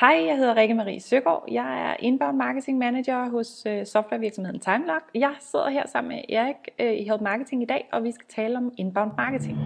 [0.00, 1.44] Hej, jeg hedder Rikke Marie Søgaard.
[1.50, 5.04] Jeg er inbound marketing manager hos øh, softwarevirksomheden TimeLock.
[5.14, 8.26] Jeg sidder her sammen med Erik øh, i Help Marketing i dag, og vi skal
[8.28, 9.56] tale om inbound marketing.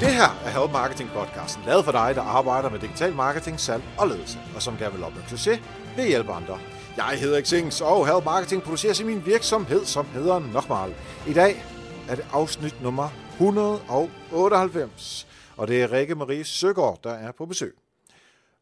[0.00, 3.82] Det her er Help Marketing podcasten, lavet for dig, der arbejder med digital marketing, salg
[3.98, 5.58] og ledelse, og som gerne vil opnå succes
[5.96, 6.58] ved at hjælpe andre.
[6.98, 10.94] Jeg hedder Xings, og Help Marketing produceres i min virksomhed, som hedder Nokmal.
[11.28, 11.64] I dag
[12.08, 15.26] er det afsnit nummer 198,
[15.56, 17.74] og det er Rikke Marie Søgaard, der er på besøg.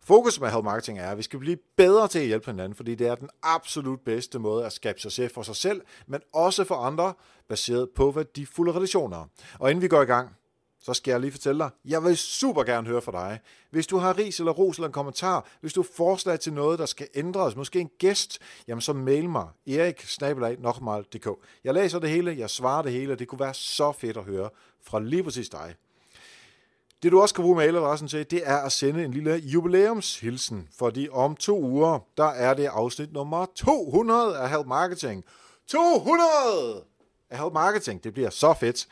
[0.04, 2.94] Fokus med Help Marketing er, at vi skal blive bedre til at hjælpe hinanden, fordi
[2.94, 6.74] det er den absolut bedste måde at skabe succes for sig selv, men også for
[6.74, 7.14] andre,
[7.48, 9.24] baseret på værdifulde relationer.
[9.58, 10.28] Og inden vi går i gang,
[10.86, 13.40] så skal jeg lige fortælle dig, jeg vil super gerne høre fra dig.
[13.70, 16.78] Hvis du har ris eller ros eller en kommentar, hvis du har forslag til noget,
[16.78, 20.06] der skal ændres, måske en gæst, jamen så mail mig, erik
[21.64, 24.50] Jeg læser det hele, jeg svarer det hele, det kunne være så fedt at høre
[24.82, 25.74] fra lige præcis dig.
[27.02, 31.08] Det du også kan bruge mailadressen til, det er at sende en lille jubilæumshilsen, fordi
[31.12, 35.24] om to uger, der er det afsnit nummer 200 af Help Marketing.
[35.66, 36.84] 200
[37.30, 38.86] af Help Marketing, det bliver så fedt.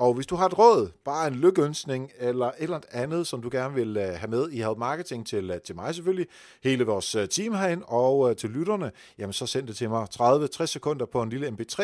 [0.00, 3.48] Og hvis du har et råd, bare en lykønsning eller et eller andet, som du
[3.52, 6.26] gerne vil øh, have med i Help Marketing til, øh, til mig selvfølgelig,
[6.62, 10.66] hele vores øh, team herinde og til lytterne, jamen så send det til mig 30-60
[10.66, 11.82] sekunder på en lille mp3,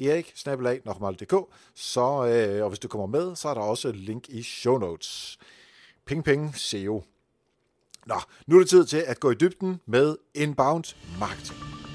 [0.00, 0.32] erik
[1.74, 2.00] så,
[2.62, 5.38] og hvis du kommer med, så er der også et link i show notes.
[6.06, 7.04] Ping ping, SEO.
[8.06, 10.84] Nå, nu er det tid til at gå i dybden med inbound
[11.18, 11.87] marketing.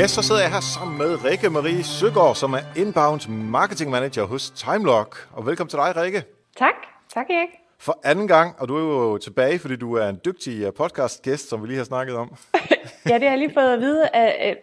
[0.00, 4.24] Ja, så sidder jeg her sammen med Rikke Marie Søgaard, som er Inbound Marketing Manager
[4.24, 5.28] hos Timelock.
[5.32, 6.24] Og velkommen til dig, Rikke.
[6.56, 6.74] Tak.
[7.14, 7.48] Tak, Erik.
[7.82, 11.48] For anden gang, og du er jo tilbage, fordi du er en dygtig øh, podcast-gæst,
[11.48, 12.36] som vi lige har snakket om.
[13.08, 14.08] ja, det har jeg lige fået at vide,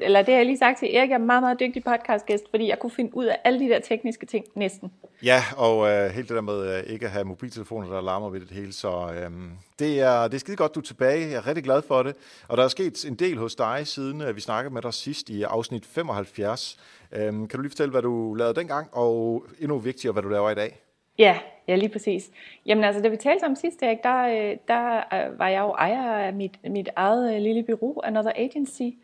[0.01, 2.67] eller det har jeg lige sagt til Erik, jeg er meget, meget dygtig podcast-gæst, fordi
[2.67, 4.91] jeg kunne finde ud af alle de der tekniske ting næsten.
[5.23, 8.39] Ja, og uh, helt det der med uh, ikke at have mobiltelefoner, der larmer ved
[8.39, 11.29] det hele, så um, det, er, det er skide godt, du er tilbage.
[11.29, 12.15] Jeg er rigtig glad for det.
[12.47, 15.29] Og der er sket en del hos dig, siden uh, vi snakkede med dig sidst
[15.29, 16.79] i afsnit 75.
[17.11, 20.49] Um, kan du lige fortælle, hvad du lavede dengang, og endnu vigtigere, hvad du laver
[20.49, 20.86] i dag?
[21.17, 22.31] Ja, ja, lige præcis.
[22.65, 25.69] Jamen altså, da vi talte om sidst, Erik, der, øh, der øh, var jeg jo
[25.71, 28.97] ejer af mit, mit eget øh, lille bureau, Another Agency.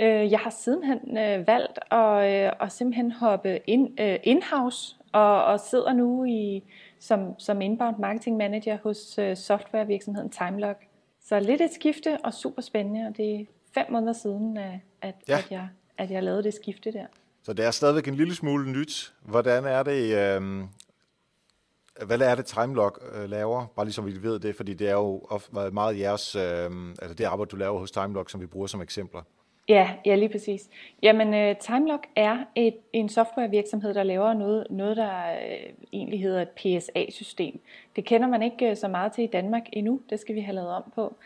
[0.00, 6.62] Jeg har sidenhen valgt at, at simpelthen hoppe in, in-house og, og sidder nu i,
[6.98, 10.78] som, som inbound marketing manager hos softwarevirksomheden Timelock.
[11.22, 15.38] Så lidt et skifte og super spændende, og det er fem måneder siden, at, ja.
[15.38, 15.68] at, jeg,
[15.98, 17.06] at jeg lavede det skifte der.
[17.42, 19.12] Så det er stadigvæk en lille smule nyt.
[19.22, 20.64] Hvordan er det, øh,
[22.06, 23.66] hvad er det Timelock øh, laver?
[23.76, 26.70] Bare ligesom vi ved det, fordi det er jo ofte meget jeres, øh,
[27.02, 29.22] altså det arbejde, du laver hos Timelock, som vi bruger som eksempler.
[29.68, 30.68] Ja, ja lige præcis.
[31.02, 36.42] Jamen, uh, Timelock er et, en softwarevirksomhed, der laver noget, noget der uh, egentlig hedder
[36.42, 37.60] et PSA-system.
[37.96, 40.00] Det kender man ikke uh, så meget til i Danmark endnu.
[40.10, 41.16] Det skal vi have lavet om på.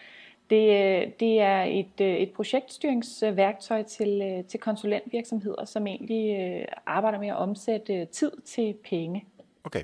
[0.50, 7.28] Det, uh, det er et, uh, et projektstyringsværktøj til, til konsulentvirksomheder, som egentlig arbejder med
[7.28, 9.24] at omsætte tid til penge.
[9.64, 9.82] Okay.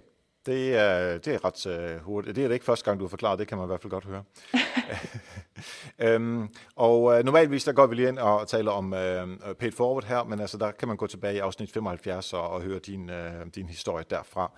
[0.49, 2.37] Det er, det er ret uh, hurtigt.
[2.37, 3.91] Det er det ikke første gang, du har forklaret, det kan man i hvert fald
[3.91, 4.23] godt høre.
[6.17, 10.05] um, og uh, normalvis der går vi lige ind og taler om uh, paid forward
[10.05, 13.11] her, men altså der kan man gå tilbage i afsnit 75 og, og høre din,
[13.11, 14.53] uh, din historie derfra.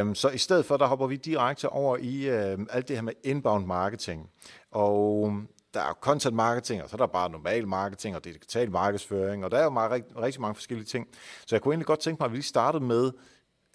[0.00, 3.02] Um, så i stedet for, der hopper vi direkte over i uh, alt det her
[3.02, 4.30] med inbound marketing.
[4.70, 5.32] Og
[5.74, 9.50] der er content marketing, og så er der bare normal marketing og digital markedsføring, og
[9.50, 11.08] der er jo meget, rigtig, rigtig mange forskellige ting.
[11.46, 13.12] Så jeg kunne egentlig godt tænke mig, at vi lige startede med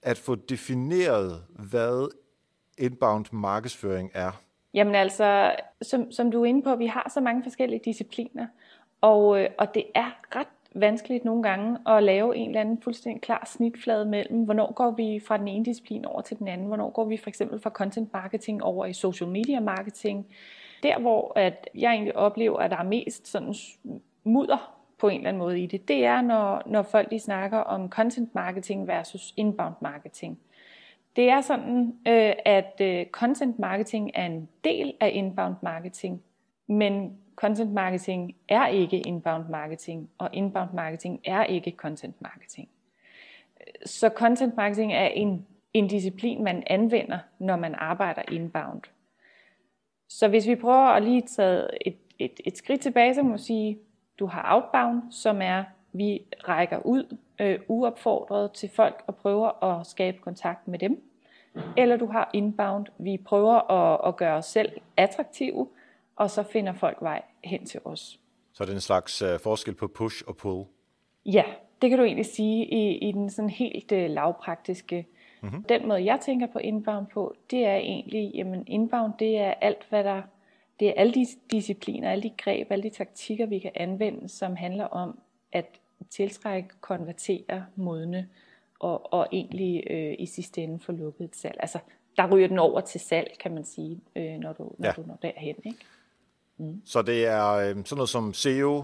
[0.03, 2.11] at få defineret, hvad
[2.77, 4.41] inbound markedsføring er?
[4.73, 8.47] Jamen altså, som, som du er inde på, vi har så mange forskellige discipliner,
[9.01, 13.21] og, øh, og det er ret vanskeligt nogle gange at lave en eller anden fuldstændig
[13.21, 16.89] klar snitflade mellem, hvornår går vi fra den ene disciplin over til den anden, hvornår
[16.89, 20.27] går vi for eksempel fra content marketing over i social media marketing.
[20.83, 23.55] Der hvor at jeg egentlig oplever, at der er mest sådan
[24.23, 27.57] mudder på en eller anden måde i det, det er, når, når folk de snakker
[27.57, 30.39] om content marketing versus inbound marketing.
[31.15, 36.21] Det er sådan, øh, at øh, content marketing er en del af inbound marketing,
[36.67, 42.69] men content marketing er ikke inbound marketing, og inbound marketing er ikke content marketing.
[43.85, 48.81] Så content marketing er en, en disciplin, man anvender, når man arbejder inbound.
[50.09, 53.39] Så hvis vi prøver at lige tage et, et, et skridt tilbage, så må man
[53.39, 53.77] sige,
[54.19, 55.63] du har outbound, som er,
[55.93, 61.03] vi rækker ud øh, uopfordret til folk og prøver at skabe kontakt med dem.
[61.77, 62.85] eller du har inbound.
[62.97, 65.67] Vi prøver at, at gøre os selv attraktive,
[66.15, 68.19] og så finder folk vej hen til os.
[68.53, 70.65] Så er det en slags uh, forskel på push og pull?
[71.25, 71.43] Ja,
[71.81, 75.07] det kan du egentlig sige i, i den sådan helt uh, lavpraktiske.
[75.41, 75.63] Mm-hmm.
[75.63, 79.85] Den måde, jeg tænker på inbound på, det er egentlig, jamen inbound, det er alt,
[79.89, 80.21] hvad der,
[80.79, 84.55] det er alle de discipliner, alle de greb, alle de taktikker, vi kan anvende, som
[84.55, 85.19] handler om
[85.51, 85.65] at
[86.09, 88.29] tiltrække, konvertere, modne,
[88.79, 91.57] og, og egentlig øh, i sidste ende få lukket et salg.
[91.59, 91.79] Altså,
[92.17, 94.91] der ryger den over til salg, kan man sige, øh, når, du, når ja.
[94.91, 95.55] du når derhen.
[95.65, 95.77] Ikke?
[96.57, 96.81] Mm.
[96.85, 98.83] Så det er øh, sådan noget som SEO,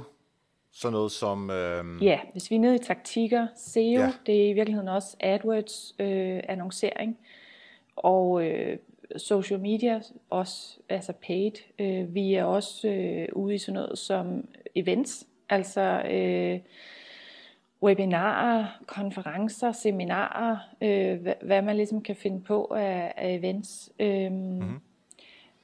[0.71, 1.50] sådan noget som...
[1.50, 2.03] Øh...
[2.03, 4.13] Ja, hvis vi er nede i taktikker, SEO, ja.
[4.25, 7.18] det er i virkeligheden også AdWords øh, annoncering,
[7.95, 8.77] og øh,
[9.18, 11.52] social media, også altså paid.
[11.80, 16.60] Øh, vi er også øh, ude i sådan noget som events, altså øh,
[17.84, 23.92] webinarer, konferencer, seminarer, øh, hvad, hvad man ligesom kan finde på af, af events.
[24.00, 24.80] Øh, mm-hmm.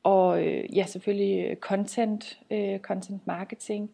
[0.03, 3.91] Og øh, ja, selvfølgelig content, øh, content marketing.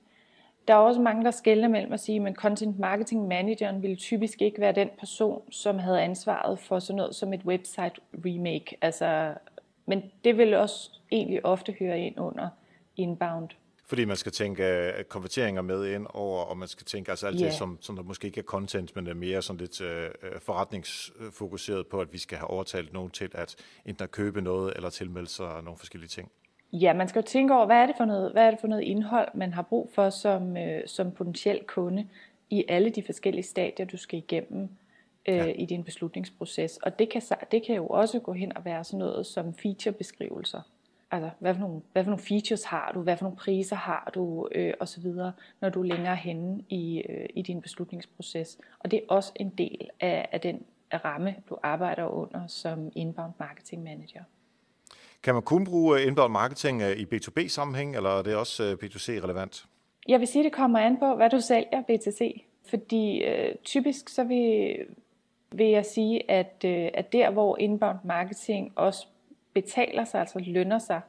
[0.68, 4.42] Der er også mange, der skælder mellem at sige, men content marketing manageren ville typisk
[4.42, 7.94] ikke være den person, som havde ansvaret for sådan noget som et website
[8.26, 8.78] remake.
[8.82, 9.34] Altså,
[9.86, 12.50] men det vil også egentlig ofte høre ind under
[12.98, 13.50] inbound.
[13.86, 17.40] Fordi man skal tænke uh, konverteringer med ind over, og man skal tænke altså alt
[17.40, 17.50] yeah.
[17.50, 19.88] det, som, som der måske ikke er content, men er mere sådan lidt uh,
[20.42, 23.56] forretningsfokuseret på, at vi skal have overtalt nogen til at
[23.86, 26.32] enten at købe noget eller tilmelde sig nogle forskellige ting.
[26.74, 28.68] Ja, man skal jo tænke over, hvad er det for noget, hvad er det for
[28.68, 32.08] noget indhold, man har brug for som, øh, som potentiel kunde
[32.50, 34.70] i alle de forskellige stadier, du skal igennem
[35.28, 35.46] øh, ja.
[35.46, 36.78] i din beslutningsproces.
[36.78, 37.22] Og det kan,
[37.52, 40.62] det kan jo også gå hen og være sådan noget som featurebeskrivelser.
[41.12, 44.12] Altså, hvad for, nogle, hvad for nogle features har du, hvad for nogle priser har
[44.16, 45.06] du, øh, osv.,
[45.62, 48.58] når du er længere henne i, øh, i din beslutningsproces.
[48.80, 53.32] Og det er også en del af, af den ramme, du arbejder under som inbound
[53.40, 54.24] marketing manager.
[55.28, 58.74] Kan man kun bruge øh, inbound marketing øh, i B2B-sammenhæng, eller er det også øh,
[58.84, 59.66] B2C-relevant?
[60.08, 62.42] Jeg vil sige, det kommer an på, hvad du sælger B2C.
[62.70, 64.76] Fordi øh, typisk så vil,
[65.52, 69.08] vil jeg sige, at, øh, at der hvor inbound marketing også
[69.54, 71.02] betaler sig, altså lønner sig,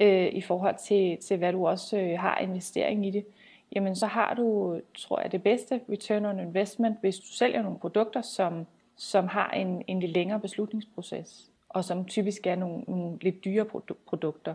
[0.00, 3.24] øh, i forhold til, til hvad du også øh, har investering i det,
[3.72, 7.78] jamen så har du, tror jeg, det bedste return on investment, hvis du sælger nogle
[7.78, 13.18] produkter, som, som har en, en lidt længere beslutningsproces og som typisk er nogle, nogle
[13.20, 13.64] lidt dyre
[14.06, 14.54] produkter.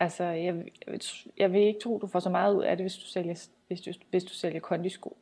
[0.00, 0.64] Altså, jeg,
[1.36, 3.80] jeg vil ikke tro, du får så meget ud af det, hvis du sælger, hvis
[3.80, 5.16] du, hvis du sælger kondisko.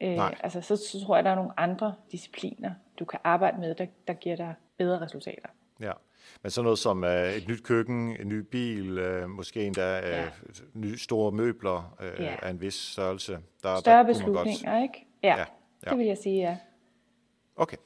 [0.00, 3.74] Øh, altså, så, så tror jeg, der er nogle andre discipliner, du kan arbejde med,
[3.74, 5.48] der, der giver dig bedre resultater.
[5.80, 5.92] Ja,
[6.42, 10.08] men sådan noget som uh, et nyt køkken, en ny bil, uh, måske endda uh,
[10.08, 10.28] ja.
[10.74, 12.36] nye store møbler uh, ja.
[12.42, 13.38] af en vis størrelse.
[13.62, 14.82] Der, Større der beslutninger, godt...
[14.82, 15.06] ikke?
[15.22, 15.44] Ja, ja,
[15.86, 16.58] ja, det vil jeg sige, ja.
[17.56, 17.76] Okay.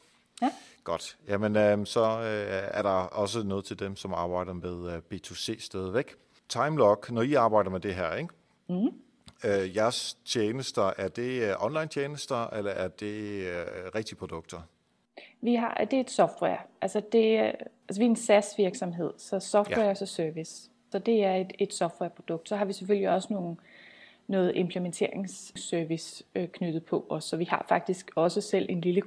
[0.42, 0.50] Ja.
[0.84, 1.16] Godt.
[1.28, 5.60] Jamen, øh, så øh, er der også noget til dem, som arbejder med øh, B2C
[5.60, 6.14] stadigvæk.
[6.48, 8.34] Timelock, når I arbejder med det her, ikke?
[8.68, 8.90] Mm.
[9.44, 14.60] Øh, jeres tjenester, er det øh, online tjenester, eller er det øh, rigtige produkter?
[15.40, 16.58] Vi har, det er et software.
[16.80, 17.38] Altså, det,
[17.88, 19.90] altså vi er en SaaS-virksomhed, så software ja.
[19.90, 20.70] er service.
[20.92, 22.48] Så det er et, et softwareprodukt.
[22.48, 23.56] Så har vi selvfølgelig også nogle,
[24.26, 27.24] noget implementeringsservice øh, knyttet på os.
[27.24, 29.02] Så vi har faktisk også selv en lille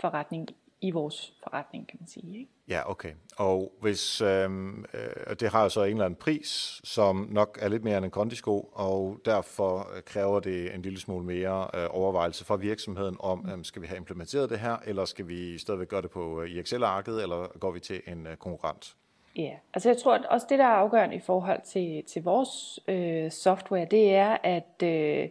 [0.00, 0.48] konsulentforretning
[0.82, 2.38] i vores forretning, kan man sige.
[2.38, 2.50] Ikke?
[2.68, 3.12] Ja, okay.
[3.36, 7.84] Og hvis øhm, øh, det har så en eller anden pris, som nok er lidt
[7.84, 12.56] mere end en kondisko, og derfor kræver det en lille smule mere øh, overvejelse fra
[12.56, 16.10] virksomheden om, øh, skal vi have implementeret det her, eller skal vi stadigvæk gøre det
[16.10, 18.96] på øh, Excel-arket, eller går vi til en øh, konkurrent?
[19.36, 22.80] Ja, altså jeg tror at også det, der er afgørende i forhold til, til vores
[22.88, 25.28] øh, software, det er, at, øh,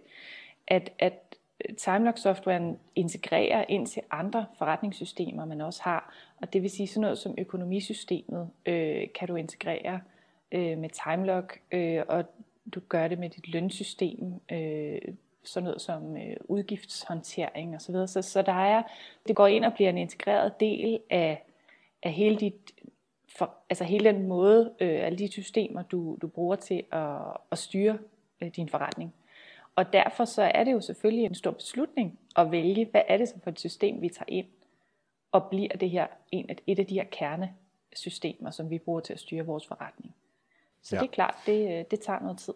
[0.67, 1.28] at, at
[1.77, 6.13] Timelock-softwaren integrerer ind til andre forretningssystemer, man også har.
[6.41, 10.01] Og det vil sige sådan noget som økonomisystemet øh, kan du integrere
[10.51, 12.25] øh, med Timelock, øh, og
[12.73, 15.01] du gør det med dit lønsystem, øh,
[15.43, 17.93] sådan noget som øh, udgiftshåndtering osv.
[17.93, 18.83] Så, så, så der er,
[19.27, 21.43] det går ind og bliver en integreret del af,
[22.03, 22.71] af hele dit
[23.37, 27.17] for, altså hele den måde, øh, alle de systemer, du, du bruger til at,
[27.51, 27.97] at styre
[28.41, 29.13] øh, din forretning.
[29.79, 33.29] Og derfor så er det jo selvfølgelig en stor beslutning at vælge, hvad er det
[33.29, 34.47] så for et system, vi tager ind,
[35.31, 39.19] og bliver det her en, et af de her kernesystemer, som vi bruger til at
[39.19, 40.15] styre vores forretning.
[40.81, 41.01] Så ja.
[41.01, 42.53] det er klart, det, det tager noget tid.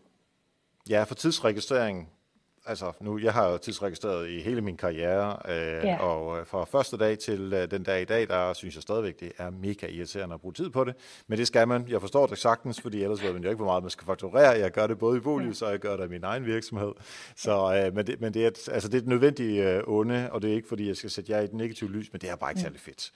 [0.90, 2.12] Ja, for tidsregistrering
[2.66, 5.98] altså nu, jeg har jo tidsregistreret i hele min karriere, øh, ja.
[6.00, 9.20] og øh, fra første dag til øh, den dag i dag, der synes jeg stadigvæk,
[9.20, 10.96] det er mega irriterende at bruge tid på det.
[11.28, 11.86] Men det skal man.
[11.90, 14.50] Jeg forstår det sagtens, fordi ellers ved man jo ikke, hvor meget man skal fakturere.
[14.50, 15.66] Jeg gør det både i Bolivs, ja.
[15.66, 16.92] og jeg gør det i min egen virksomhed.
[17.36, 20.42] Så, øh, men det, men det, er, altså, det er et nødvendigt øh, onde, og
[20.42, 22.36] det er ikke, fordi jeg skal sætte jer i et negativt lys, men det er
[22.36, 23.12] bare ikke særlig fedt.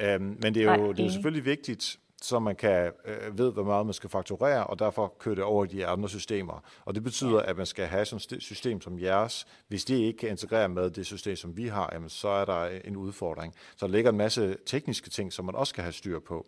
[0.00, 3.52] Øhm, men det er jo, det er jo selvfølgelig vigtigt, så man kan øh, ved,
[3.52, 6.64] hvor meget man skal fakturere, og derfor køre det over i de andre systemer.
[6.84, 9.46] Og det betyder, at man skal have sådan et system som jeres.
[9.68, 12.68] Hvis det ikke kan integrere med det system, som vi har, jamen, så er der
[12.84, 13.54] en udfordring.
[13.76, 16.46] Så der ligger en masse tekniske ting, som man også skal have styr på.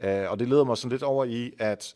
[0.00, 1.94] Øh, og det leder mig sådan lidt over i, at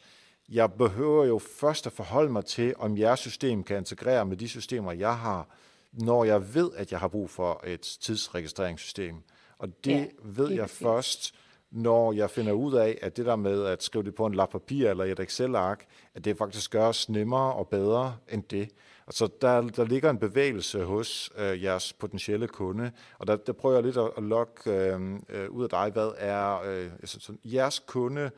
[0.48, 4.48] jeg behøver jo først at forholde mig til, om jeres system kan integrere med de
[4.48, 5.48] systemer, jeg har,
[5.92, 9.16] når jeg ved, at jeg har brug for et tidsregistreringssystem.
[9.58, 10.88] Og det ja, ved jeg fint.
[10.88, 11.34] først,
[11.74, 14.50] når jeg finder ud af, at det der med at skrive det på en lap
[14.50, 18.68] papir eller et Excel-ark, at det faktisk gøres nemmere og bedre end det.
[19.06, 23.74] Altså, der, der ligger en bevægelse hos øh, jeres potentielle kunde, og der, der prøver
[23.74, 27.40] jeg lidt at, at lokke øh, øh, ud af dig, hvad er øh, altså, sådan,
[27.44, 28.30] jeres kunde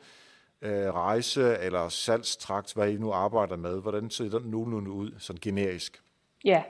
[0.61, 5.39] øh, rejse eller salgstrakt, hvad I nu arbejder med, hvordan ser den nogenlunde ud, sådan
[5.41, 6.01] generisk?
[6.45, 6.63] Ja,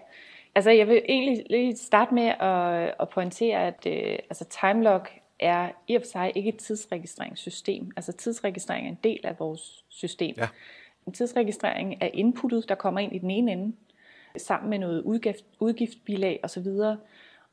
[0.55, 5.09] altså jeg vil egentlig lige starte med at, at pointere, at øh, altså Timelock
[5.39, 7.91] er i og for sig ikke et tidsregistreringssystem.
[7.96, 10.36] Altså tidsregistrering er en del af vores system.
[10.38, 10.48] Ja.
[11.08, 13.75] En tidsregistrering er inputtet, der kommer ind i den ene ende,
[14.38, 16.67] sammen med noget udgift, udgiftbilag osv.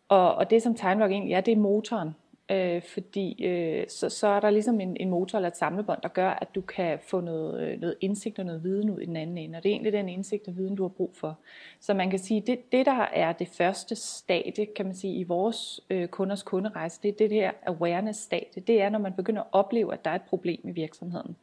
[0.08, 2.10] Og, og det som TimeLog egentlig er, det er motoren.
[2.50, 6.08] Øh, fordi øh, så, så er der ligesom en, en motor eller et samlebånd, der
[6.08, 9.16] gør, at du kan få noget, øh, noget indsigt og noget viden ud i den
[9.16, 9.56] anden ende.
[9.56, 11.38] Og det er egentlig den indsigt og viden, du har brug for.
[11.80, 15.22] Så man kan sige, det, det der er det første stadie, kan man sige, i
[15.22, 18.62] vores øh, kunders kunderejse, det er det her awareness-stadie.
[18.66, 21.36] Det er, når man begynder at opleve, at der er et problem i virksomheden.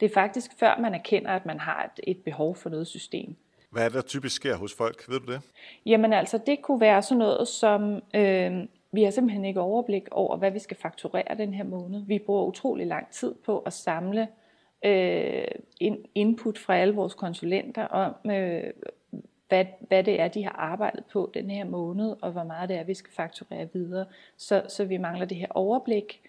[0.00, 3.36] Det er faktisk før man erkender, at man har et, et behov for noget system.
[3.70, 5.08] Hvad er det, der typisk sker hos folk?
[5.08, 5.40] Ved du det?
[5.86, 8.02] Jamen altså, det kunne være sådan noget som...
[8.14, 12.02] Øh, vi har simpelthen ikke overblik over, hvad vi skal fakturere den her måned.
[12.06, 14.28] Vi bruger utrolig lang tid på at samle
[14.84, 15.44] øh,
[16.14, 18.62] input fra alle vores konsulenter om, øh,
[19.48, 22.76] hvad, hvad det er, de har arbejdet på den her måned, og hvor meget det
[22.76, 24.06] er, vi skal fakturere videre.
[24.36, 26.20] Så, så vi mangler det her overblik.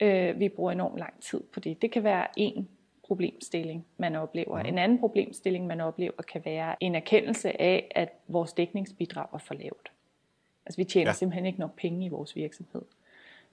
[0.00, 1.82] Øh, vi bruger enormt lang tid på det.
[1.82, 2.68] Det kan være en
[3.06, 4.58] problemstilling, man oplever.
[4.58, 9.54] En anden problemstilling, man oplever, kan være en erkendelse af, at vores dækningsbidrag er for
[9.54, 9.92] lavt.
[10.70, 11.14] Altså vi tjener ja.
[11.14, 12.82] simpelthen ikke nok penge i vores virksomhed.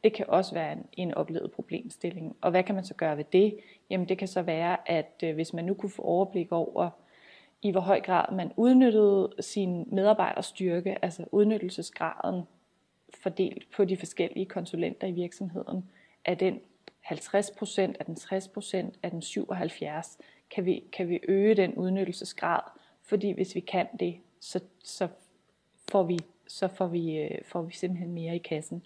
[0.04, 2.36] Det kan også være en, en oplevet problemstilling.
[2.42, 3.58] Og hvad kan man så gøre ved det?
[3.90, 6.90] Jamen det kan så være, at øh, hvis man nu kunne få overblik over,
[7.62, 12.44] i hvor høj grad man udnyttede sin medarbejderstyrke, altså udnyttelsesgraden
[13.24, 15.90] fordelt på de forskellige konsulenter i virksomheden,
[16.26, 16.60] er den
[17.00, 20.18] 50 procent, er den 60 procent, er den 77,
[20.52, 22.62] kan vi, kan vi øge den udnyttelsesgrad,
[23.04, 25.08] fordi hvis vi kan det, så, så
[25.92, 28.84] får vi så får vi, øh, får vi simpelthen mere i kassen,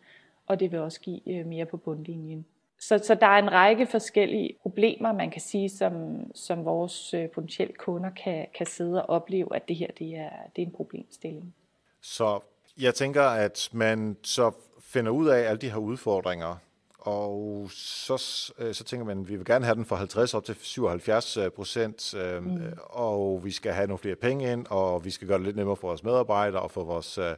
[0.48, 2.46] og det vil også give øh, mere på bundlinjen.
[2.80, 7.30] Så, så der er en række forskellige problemer, man kan sige, som, som vores øh,
[7.30, 10.72] potentielle kunder kan, kan sidde og opleve, at det her det er, det er en
[10.72, 11.56] problemstilling.
[12.01, 12.39] Så
[12.80, 16.56] jeg tænker, at man så finder ud af alle de her udfordringer,
[17.01, 18.13] og så,
[18.58, 21.38] øh, så tænker man, at vi vil gerne have den fra 50 op til 77
[21.38, 22.60] øh, procent, øh, mm.
[22.79, 25.75] og vi skal have nogle flere penge ind, og vi skal gøre det lidt nemmere
[25.75, 27.34] for vores medarbejdere og for vores øh,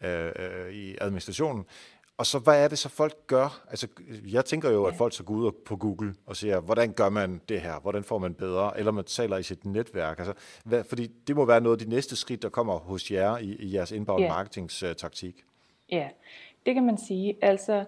[0.00, 1.64] øh, i administrationen.
[2.18, 3.64] Og så hvad er det så folk gør?
[3.70, 3.88] Altså,
[4.26, 7.40] jeg tænker jo, at folk så går ud på Google og siger, hvordan gør man
[7.48, 7.80] det her?
[7.80, 8.78] Hvordan får man bedre?
[8.78, 10.18] Eller man taler i sit netværk.
[10.18, 10.34] Altså,
[10.64, 13.56] hvad, fordi det må være noget af de næste skridt, der kommer hos jer i,
[13.56, 14.30] i jeres inbound yeah.
[14.30, 15.44] marketingstaktik.
[15.90, 16.08] Ja,
[16.66, 17.36] det kan man sige.
[17.42, 17.84] Altså,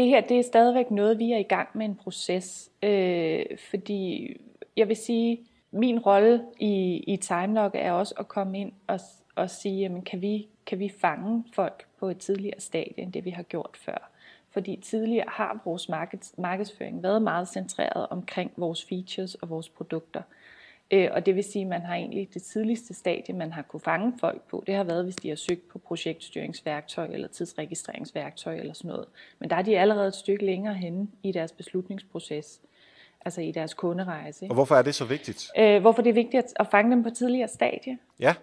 [0.00, 4.36] det her det er stadigvæk noget, vi er i gang med en proces, øh, fordi
[4.76, 5.40] jeg vil sige,
[5.70, 9.00] min rolle i, i Timelog er også at komme ind og,
[9.34, 13.24] og sige, jamen, kan, vi, kan vi fange folk på et tidligere stadie, end det
[13.24, 14.10] vi har gjort før.
[14.50, 20.22] Fordi tidligere har vores markeds, markedsføring været meget centreret omkring vores features og vores produkter.
[20.22, 20.39] Øh,
[21.12, 24.12] og det vil sige, at man har egentlig det tidligste stadie, man har kunne fange
[24.20, 28.88] folk på, det har været, hvis de har søgt på projektstyringsværktøj eller tidsregistreringsværktøj eller sådan
[28.88, 29.06] noget.
[29.38, 32.60] Men der er de allerede et stykke længere henne i deres beslutningsproces,
[33.24, 34.46] altså i deres kunderejse.
[34.48, 35.50] Og hvorfor er det så vigtigt?
[35.58, 37.98] Øh, hvorfor det er vigtigt at fange dem på tidligere stadie?
[38.20, 38.34] Ja.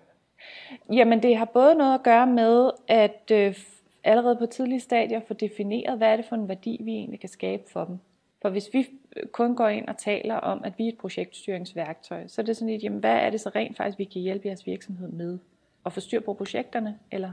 [0.93, 3.55] Jamen det har både noget at gøre med, at øh,
[4.03, 7.29] allerede på tidlige stadier få defineret, hvad er det for en værdi, vi egentlig kan
[7.29, 7.99] skabe for dem.
[8.41, 8.87] For hvis vi
[9.31, 12.69] kun går ind og taler om, at vi er et projektstyringsværktøj, så er det sådan
[12.69, 15.39] lidt, jamen, hvad er det så rent faktisk, vi kan hjælpe jeres virksomhed med?
[15.85, 16.99] At få styr på projekterne?
[17.11, 17.31] Eller?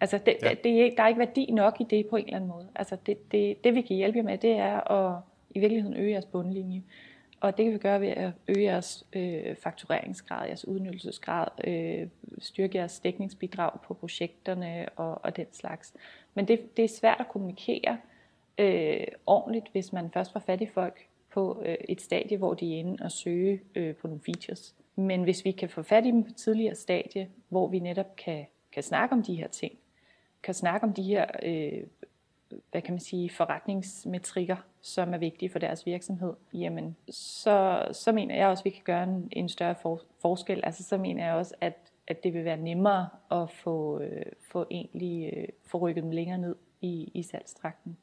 [0.00, 0.48] Altså, det, ja.
[0.48, 2.68] det, det, der er ikke værdi nok i det på en eller anden måde.
[2.74, 6.10] Altså, det, det, det vi kan hjælpe jer med, det er at i virkeligheden øge
[6.10, 6.82] jeres bundlinje.
[7.40, 12.08] Og det kan vi gøre ved at øge jeres øh, faktureringsgrad, jeres udnyttelsesgrad, øh,
[12.38, 15.94] styrke jeres dækningsbidrag på projekterne og, og den slags.
[16.34, 17.98] Men det, det er svært at kommunikere
[18.58, 22.74] øh, ordentligt, hvis man først får fat i folk på øh, et stadie, hvor de
[22.74, 24.74] er inde og søge øh, på nogle features.
[24.96, 28.46] Men hvis vi kan få fat i dem på tidligere stadie, hvor vi netop kan,
[28.72, 29.78] kan snakke om de her ting,
[30.42, 31.82] kan snakke om de her øh,
[32.70, 38.34] hvad kan man sige, forretningsmetrikker, som er vigtige for deres virksomhed, jamen så, så mener
[38.34, 40.60] jeg også, at vi kan gøre en, en større for, forskel.
[40.64, 44.66] Altså så mener jeg også, at, at det vil være nemmere at få, øh, få
[44.70, 47.96] egentlig øh, få rykket dem længere ned i, i salgstrakten,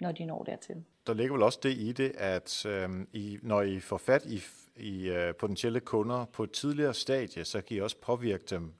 [0.00, 0.84] når de når dertil.
[1.06, 4.42] Der ligger vel også det i det, at øh, I, når I får fat i,
[4.76, 8.72] i øh, potentielle kunder på et tidligere stadie, så kan I også påvirke dem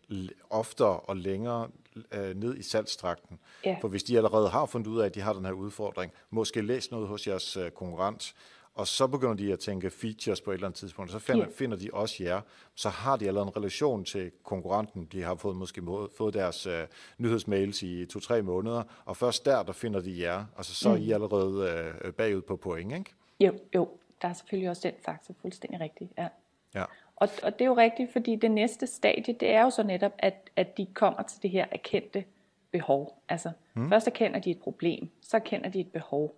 [0.51, 1.69] oftere og længere
[2.13, 3.39] øh, ned i salgstrakten.
[3.65, 3.77] Ja.
[3.81, 6.63] For hvis de allerede har fundet ud af, at de har den her udfordring, måske
[6.63, 8.35] læs noget hos jeres øh, konkurrent,
[8.75, 11.45] og så begynder de at tænke features på et eller andet tidspunkt, og så finder,
[11.45, 11.55] yeah.
[11.55, 12.41] finder de også jer.
[12.75, 15.09] Så har de allerede en relation til konkurrenten.
[15.13, 16.73] De har fået måske må, fået deres uh,
[17.19, 20.45] nyhedsmails i to-tre måneder, og først der, der finder de jer.
[20.57, 20.95] Altså så mm.
[20.95, 21.13] er I mm.
[21.13, 23.11] allerede uh, bagud på point, ikke?
[23.41, 23.89] Jo, jo.
[24.23, 26.29] Der er selvfølgelig også den faktor fuldstændig rigtigt, ja.
[26.75, 26.85] ja.
[27.17, 30.13] Og, og det er jo rigtigt, fordi det næste stadie, det er jo så netop,
[30.19, 32.25] at, at de kommer til det her erkendte
[32.71, 33.23] behov.
[33.29, 33.89] Altså, mm.
[33.89, 36.35] først erkender de et problem, så erkender de et behov,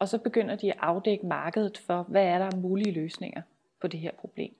[0.00, 3.42] og så begynder de at afdække markedet for, hvad er der af mulige løsninger
[3.80, 4.54] på det her problem.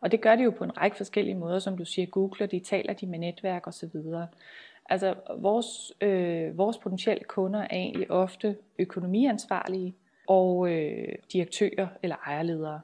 [0.00, 2.60] Og det gør de jo på en række forskellige måder, som du siger, googler de,
[2.60, 3.90] taler de med netværk osv.
[4.88, 9.94] Altså vores, øh, vores potentielle kunder er egentlig ofte økonomiansvarlige
[10.26, 12.80] og øh, direktører eller ejerledere.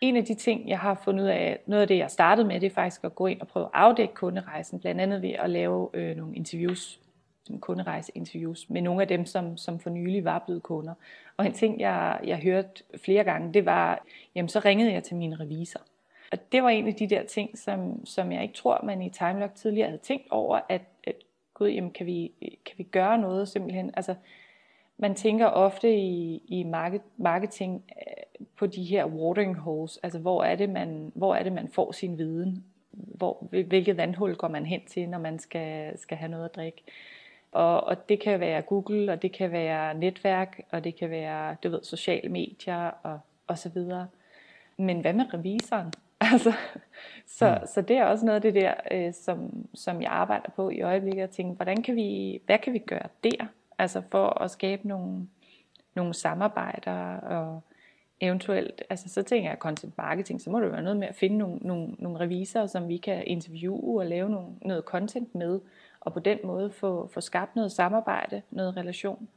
[0.00, 2.60] En af de ting, jeg har fundet ud af, noget af det, jeg startede med,
[2.60, 5.50] det er faktisk at gå ind og prøve at afdække kunderejsen, blandt andet ved at
[5.50, 7.00] lave øh, nogle interviews
[7.60, 10.94] kunderejseinterviews med nogle af dem, som, som for nylig var blevet kunder.
[11.36, 15.16] Og en ting, jeg, jeg hørte flere gange, det var, jamen så ringede jeg til
[15.16, 15.80] min revisor.
[16.32, 19.10] Og det var en af de der ting, som, som jeg ikke tror, man i
[19.10, 21.14] Timelock tidligere havde tænkt over, at, at
[21.54, 23.90] gud, jamen kan vi, kan vi gøre noget simpelthen?
[23.94, 24.14] Altså,
[24.98, 30.44] man tænker ofte i, i market, marketing øh, på de her watering holes, altså hvor
[30.44, 32.64] er det, man, hvor er det, man får sin viden?
[32.90, 36.82] Hvor, hvilket vandhul går man hen til, når man skal, skal have noget at drikke?
[37.54, 41.56] Og, og det kan være Google, og det kan være netværk, og det kan være,
[41.64, 44.08] du ved, sociale medier og, og så videre.
[44.76, 45.92] Men hvad med revisoren?
[46.32, 46.52] Altså,
[47.26, 47.66] så, mm.
[47.66, 50.80] så det er også noget af det der, øh, som, som jeg arbejder på i
[50.80, 53.46] øjeblikket, at tænke, hvordan kan vi, hvad kan vi gøre der?
[53.78, 55.28] Altså for at skabe nogle,
[55.94, 57.62] nogle samarbejder og
[58.20, 61.38] eventuelt, altså så tænker jeg content marketing, så må det være noget med at finde
[61.38, 65.60] nogle, nogle, nogle revisorer, som vi kan interviewe og lave nogle, noget content med,
[66.04, 69.28] og på den måde få, få skabt noget samarbejde, noget relation,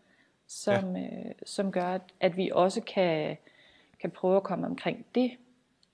[0.48, 1.02] som, ja.
[1.02, 3.38] øh, som gør, at, at vi også kan,
[4.02, 5.32] kan prøve at komme omkring det,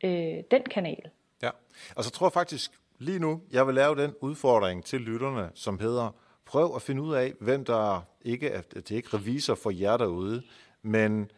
[0.04, 1.10] øh, den kanal.
[1.42, 1.50] Ja,
[1.96, 5.80] og så tror jeg faktisk lige nu, jeg vil lave den udfordring til lytterne, som
[5.80, 9.70] hedder, prøv at finde ud af, hvem der ikke er, det er ikke revisor for
[9.70, 10.44] jer derude,
[10.82, 11.32] men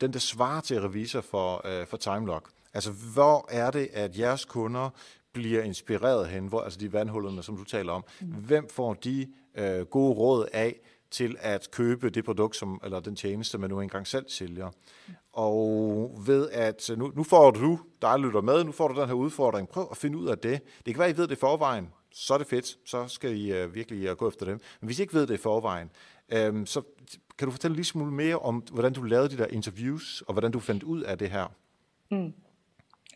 [0.00, 2.48] den, der svarer til revisor for, øh, for Timelock.
[2.74, 4.90] Altså, hvor er det, at jeres kunder
[5.38, 8.26] bliver inspireret hen, hvor, altså de vandhullerne, som du taler om, mm.
[8.26, 13.16] hvem får de øh, gode råd af til at købe det produkt, som, eller den
[13.16, 14.70] tjeneste, man nu engang selv sælger.
[15.08, 15.14] Mm.
[15.32, 19.14] Og ved at, nu, nu får du, der lytter med, nu får du den her
[19.14, 20.60] udfordring, prøv at finde ud af det.
[20.86, 23.52] Det kan være, I ved det i forvejen, så er det fedt, så skal I
[23.52, 24.60] øh, virkelig øh, gå efter dem.
[24.80, 25.90] Men hvis I ikke ved det i forvejen,
[26.32, 26.82] øh, så
[27.38, 30.52] kan du fortælle lidt smule mere om, hvordan du lavede de der interviews, og hvordan
[30.52, 31.46] du fandt ud af det her?
[32.10, 32.32] Mm.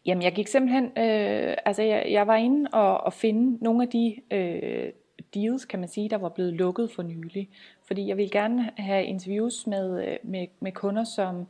[0.06, 3.88] Jamen, jeg gik simpelthen, øh, altså jeg, jeg var inde og, og finde nogle af
[3.88, 4.92] de øh,
[5.34, 7.48] deals, kan man sige, der var blevet lukket for nylig.
[7.86, 11.46] Fordi jeg ville gerne have interviews med, øh, med, med kunder, som,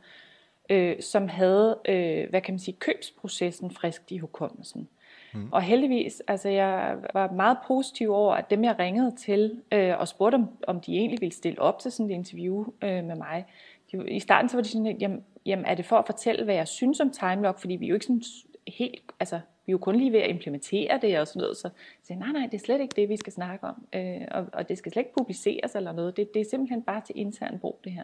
[0.69, 4.89] øh, som havde, øh, hvad kan man sige, købsprocessen frisk i hukommelsen.
[5.33, 5.49] Mm.
[5.51, 10.07] Og heldigvis, altså jeg var meget positiv over, at dem jeg ringede til øh, og
[10.07, 13.45] spurgte om, om de egentlig ville stille op til sådan et interview øh, med mig.
[13.91, 16.55] De, I starten så var de sådan, jamen, jamen er det for at fortælle, hvad
[16.55, 18.23] jeg synes om TimeLock, fordi vi er jo ikke sådan
[18.67, 21.69] helt, altså vi er jo kun lige ved at implementere det og sådan noget, så
[22.09, 24.69] jeg nej, nej, det er slet ikke det, vi skal snakke om, øh, og, og
[24.69, 27.79] det skal slet ikke publiceres eller noget, det, det er simpelthen bare til intern brug
[27.83, 28.03] det her.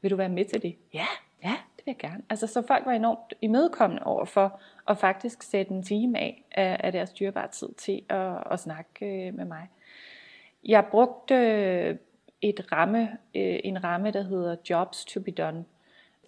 [0.00, 0.76] Vil du være med til det?
[0.94, 1.06] Ja,
[1.44, 2.22] ja, det vil jeg gerne.
[2.30, 6.80] Altså, så folk var enormt imødekommende over for at faktisk sætte en time af af,
[6.80, 9.68] af deres dyrebare tid til at, at snakke øh, med mig.
[10.64, 11.96] Jeg brugte øh,
[12.42, 15.64] et ramme, øh, en ramme, der hedder Jobs to be done,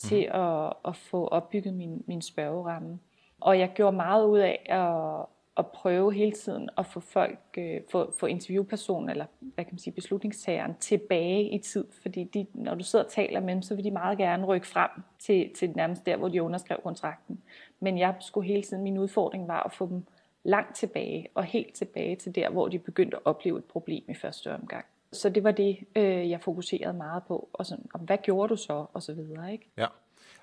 [0.02, 0.40] til mm.
[0.40, 2.98] at, at få opbygget min, min spørgeramme.
[3.40, 7.80] Og jeg gjorde meget ud af at, at prøve hele tiden at få folk, øh,
[7.90, 11.84] få, få interviewpersonen, eller hvad kan man sige, beslutningstageren, tilbage i tid.
[12.02, 14.66] Fordi de, når du sidder og taler med dem, så vil de meget gerne rykke
[14.66, 17.42] frem til, til nærmest der, hvor de underskrev kontrakten.
[17.80, 20.04] Men jeg skulle hele tiden, min udfordring var at få dem
[20.44, 24.14] langt tilbage, og helt tilbage til der, hvor de begyndte at opleve et problem i
[24.14, 24.84] første omgang.
[25.12, 27.48] Så det var det, øh, jeg fokuserede meget på.
[27.52, 28.86] Og sådan, om hvad gjorde du så?
[28.92, 29.70] Og så videre, ikke?
[29.76, 29.86] Ja.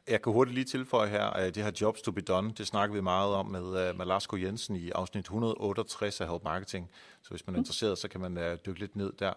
[0.07, 2.95] Jeg kan hurtigt lige tilføje her, at det her jobs to be done, det snakker
[2.95, 4.33] vi meget om med, øh, med Lars K.
[4.33, 6.89] Jensen i afsnit 168 af Help Marketing.
[7.21, 7.61] Så hvis man er mm.
[7.61, 9.33] interesseret, så kan man uh, dykke lidt ned der.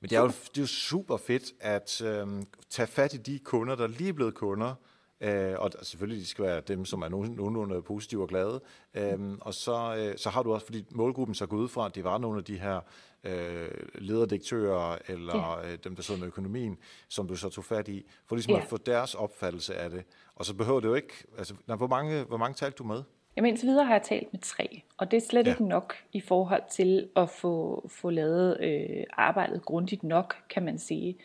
[0.00, 2.26] Men det er jo, det er jo super fedt at øh,
[2.70, 4.74] tage fat i de kunder, der lige er blevet kunder,
[5.20, 8.60] Øh, og selvfølgelig de skal være dem, som er nogenlunde positive og glade.
[8.94, 11.94] Øh, og så, øh, så har du også, fordi målgruppen så går ud fra, at
[11.94, 12.80] det var nogle af de her
[13.24, 15.72] øh, lederdæktører, eller ja.
[15.72, 18.60] øh, dem, der sidder med økonomien, som du så tog fat i, for ligesom ja.
[18.60, 20.04] at få deres opfattelse af det.
[20.36, 23.02] Og så behøver det jo ikke, altså, nej, hvor mange, hvor mange talte du med?
[23.36, 25.52] Jamen indtil videre har jeg talt med tre, og det er slet ja.
[25.52, 30.78] ikke nok i forhold til at få, få lavet øh, arbejdet grundigt nok, kan man
[30.78, 31.16] sige.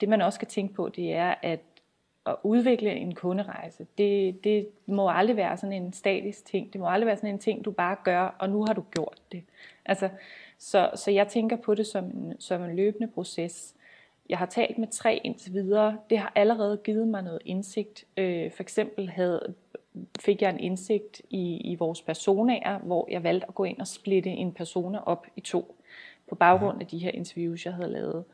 [0.00, 1.60] Det man også skal tænke på, det er, at
[2.26, 6.72] at udvikle en kunderejse, det, det må aldrig være sådan en statisk ting.
[6.72, 9.22] Det må aldrig være sådan en ting, du bare gør, og nu har du gjort
[9.32, 9.42] det.
[9.84, 10.08] Altså,
[10.60, 13.74] så, så jeg tænker på det som en, som en løbende proces.
[14.28, 15.98] Jeg har talt med tre indtil videre.
[16.10, 18.04] Det har allerede givet mig noget indsigt.
[18.16, 19.54] Øh, for eksempel havde,
[20.20, 23.86] fik jeg en indsigt i, i vores personaer, hvor jeg valgte at gå ind og
[23.86, 25.76] splitte en persona op i to,
[26.28, 28.24] på baggrund af de her interviews, jeg havde lavet.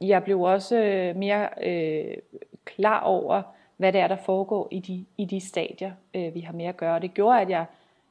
[0.00, 2.16] Jeg blev også øh, mere øh,
[2.64, 3.42] klar over,
[3.76, 6.76] hvad det er, der foregår i de, i de stadier, øh, vi har med at
[6.76, 7.00] gøre.
[7.00, 7.64] Det gjorde, at jeg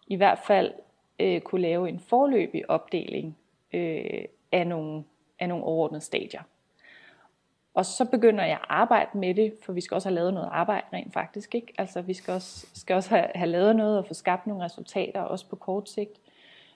[0.08, 0.74] i hvert fald
[1.20, 3.38] øh, kunne lave en forløbig opdeling
[3.74, 5.04] øh, af, nogle,
[5.40, 6.42] af nogle overordnede stadier.
[7.74, 10.50] Og så begynder jeg at arbejde med det, for vi skal også have lavet noget
[10.52, 11.56] arbejde rent faktisk.
[11.56, 11.74] Ikke?
[11.78, 15.22] Altså vi skal også, skal også have, have lavet noget og få skabt nogle resultater,
[15.22, 16.20] også på kort sigt.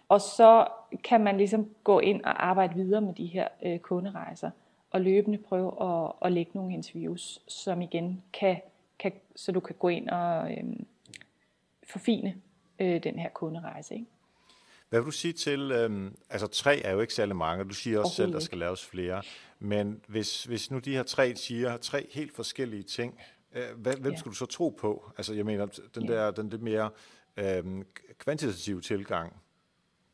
[0.10, 0.68] Og så
[1.04, 4.52] kan man ligesom gå ind og arbejde videre med de her øh, kunderejser
[4.92, 8.62] og løbende prøve at, at lægge nogle interviews, som igen kan,
[9.00, 10.64] kan så du kan gå ind og øh,
[11.84, 12.36] forfine
[12.80, 13.96] øh, den her kunderejse.
[13.96, 14.08] Ikke?
[14.90, 18.00] Hvad vil du sige til, øhm, altså tre er jo ikke særlig mange, du siger
[18.00, 19.22] også selv, der skal laves flere,
[19.60, 23.20] men hvis, hvis nu de her tre siger tre helt forskellige ting,
[23.56, 24.18] øh, hvad, hvem ja.
[24.18, 25.12] skulle du så tro på?
[25.18, 26.90] Altså jeg mener, den der den lidt mere
[27.38, 27.84] øhm,
[28.18, 29.34] kvantitative tilgang,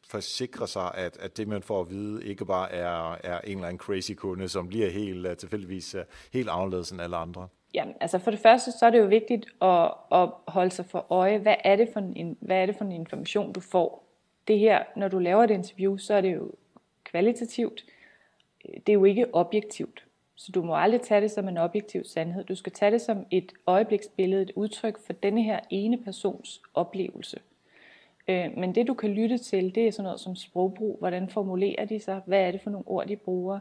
[0.09, 3.67] forsikre sig, at, at det, man får at vide, ikke bare er, er en eller
[3.67, 6.01] anden crazy kunde, som bliver helt uh, tilfældigvis uh,
[6.33, 7.47] helt anderledes end alle andre?
[7.73, 11.05] Jamen, altså for det første, så er det jo vigtigt at, at holde sig for
[11.09, 14.12] øje, hvad er, det for en, hvad er det for en information, du får.
[14.47, 16.51] Det her, når du laver et interview, så er det jo
[17.03, 17.85] kvalitativt.
[18.65, 20.05] Det er jo ikke objektivt.
[20.35, 22.43] Så du må aldrig tage det som en objektiv sandhed.
[22.43, 27.39] Du skal tage det som et øjebliksbillede, et udtryk for denne her ene persons oplevelse.
[28.27, 30.97] Øh, men det du kan lytte til, det er sådan noget som sprogbrug.
[30.99, 32.21] Hvordan formulerer de sig?
[32.25, 33.59] Hvad er det for nogle ord, de bruger?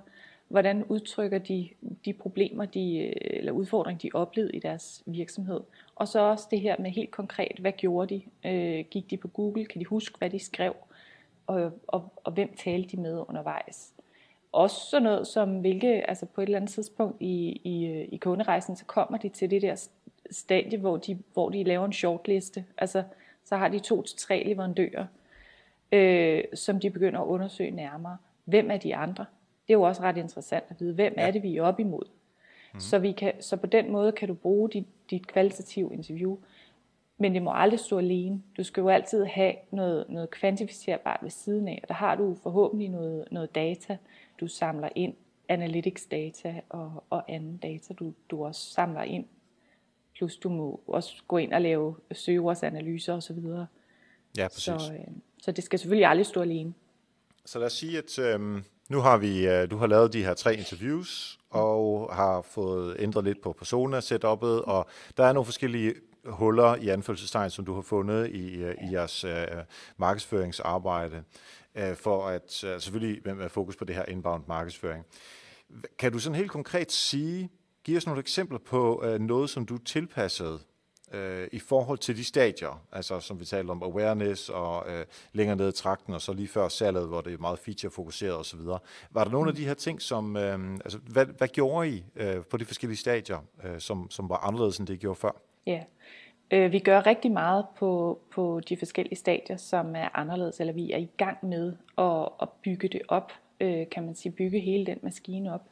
[0.48, 1.68] Hvordan udtrykker de
[2.04, 5.60] de problemer, de, øh, eller udfordringer, de oplevede i deres virksomhed?
[6.02, 8.22] Og så også det her med helt konkret, hvad gjorde de?
[8.50, 9.64] Øh, gik de på Google?
[9.64, 10.74] Kan de huske, hvad de skrev?
[11.46, 13.92] Og, og, og hvem talte de med undervejs?
[14.52, 18.76] Også sådan noget som, hvilke, altså på et eller andet tidspunkt i, i, i kunderejsen,
[18.76, 19.88] så kommer de til det der
[20.30, 22.64] stadie, hvor de, hvor de laver en shortliste.
[22.78, 23.02] Altså,
[23.44, 25.06] så har de to til tre leverandører,
[25.92, 28.16] øh, som de begynder at undersøge nærmere.
[28.44, 29.24] Hvem er de andre?
[29.66, 31.26] Det er jo også ret interessant at vide, hvem ja.
[31.26, 32.04] er det, vi er oppe imod?
[32.74, 32.80] Mm.
[32.80, 36.38] Så, vi kan, så på den måde kan du bruge dit, dit kvalitative interview,
[37.18, 38.42] men det må aldrig stå alene.
[38.56, 42.36] Du skal jo altid have noget, noget kvantificerbart ved siden af, og der har du
[42.42, 43.96] forhåbentlig noget, noget data,
[44.40, 45.14] du samler ind,
[45.48, 49.24] analytics data og, og anden data, du, du også samler ind
[50.16, 53.36] Plus du må også gå ind og lave søgeordsanalyser osv.
[54.36, 54.64] Ja, præcis.
[54.64, 56.74] Så, øh, så det skal selvfølgelig aldrig stå alene.
[57.44, 60.34] Så lad os sige, at øh, nu har vi, øh, du har lavet de her
[60.34, 66.74] tre interviews, og har fået ændret lidt på persona-setup'et, og der er nogle forskellige huller
[66.74, 69.46] i anførselstegn, som du har fundet i, øh, i jeres øh,
[69.96, 71.22] markedsføringsarbejde,
[71.74, 75.04] øh, for at øh, selvfølgelig med fokus på det her inbound markedsføring.
[75.98, 77.50] Kan du sådan helt konkret sige,
[77.84, 80.58] give os nogle eksempler på øh, noget, som du tilpassede
[81.12, 85.56] øh, i forhold til de stadier, altså som vi talte om awareness og øh, længere
[85.56, 88.60] ned i trakten, og så lige før salget, hvor det er meget feature-fokuseret osv.
[89.10, 92.44] Var der nogle af de her ting, som, øh, altså hvad, hvad gjorde I øh,
[92.50, 95.42] på de forskellige stadier, øh, som, som var anderledes end det I gjorde før?
[95.66, 95.82] Ja,
[96.50, 100.92] øh, vi gør rigtig meget på, på de forskellige stadier, som er anderledes, eller vi
[100.92, 104.86] er i gang med at, at bygge det op, øh, kan man sige, bygge hele
[104.86, 105.64] den maskine op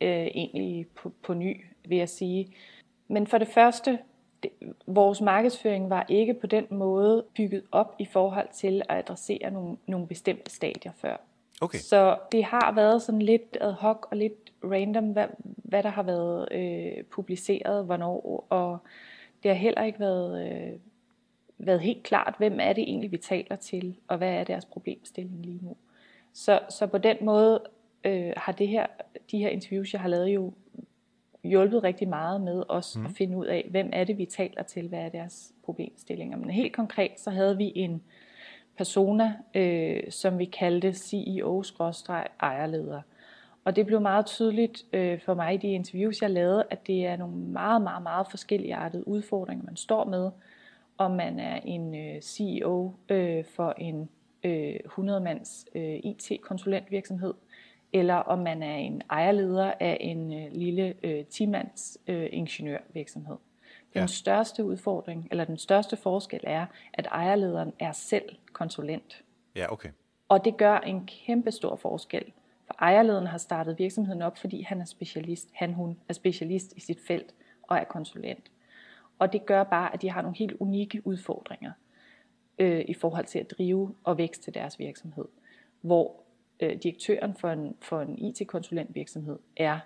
[0.00, 2.54] øh, egentlig på, på ny, vil jeg sige.
[3.08, 3.98] Men for det første,
[4.42, 4.50] det,
[4.86, 9.76] vores markedsføring var ikke på den måde bygget op i forhold til at adressere nogle,
[9.86, 11.16] nogle bestemte stadier før.
[11.60, 11.78] Okay.
[11.78, 16.02] Så det har været sådan lidt ad hoc og lidt random, hvad, hvad der har
[16.02, 18.78] været øh, publiceret, hvornår, og
[19.42, 20.72] det har heller ikke været, øh,
[21.58, 25.46] været helt klart, hvem er det egentlig, vi taler til, og hvad er deres problemstilling
[25.46, 25.76] lige nu.
[26.32, 27.62] Så, så på den måde
[28.04, 28.86] øh, har det her,
[29.30, 30.52] de her interviews, jeg har lavet, jo
[31.44, 33.06] hjulpet rigtig meget med os mm.
[33.06, 36.36] at finde ud af, hvem er det, vi taler til, hvad er deres problemstillinger.
[36.36, 38.02] Men helt konkret, så havde vi en
[38.76, 43.02] persona, øh, som vi kaldte CEO-ejerleder.
[43.64, 47.06] Og det blev meget tydeligt øh, for mig i de interviews, jeg lavede, at det
[47.06, 50.30] er nogle meget, meget, meget forskellige artede udfordringer, man står med.
[50.98, 54.08] Om man er en øh, CEO øh, for en
[54.44, 57.34] øh, 100-mands øh, IT-konsulentvirksomhed,
[57.92, 63.36] eller om man er en ejerleder af en øh, lille øh, 10-mands øh, ingeniørvirksomhed.
[63.94, 64.06] Den ja.
[64.06, 69.24] største udfordring, eller den største forskel er, at ejerlederen er selv konsulent.
[69.56, 69.88] Ja, okay.
[70.28, 72.32] Og det gør en kæmpe stor forskel.
[72.66, 75.48] For ejerlederen har startet virksomheden op, fordi han er specialist.
[75.52, 78.50] Han, hun er specialist i sit felt og er konsulent.
[79.18, 81.72] Og det gør bare, at de har nogle helt unikke udfordringer
[82.58, 85.24] øh, i forhold til at drive og vækste deres virksomhed.
[85.80, 86.22] Hvor
[86.60, 89.78] øh, direktøren for en, for en IT-konsulentvirksomhed er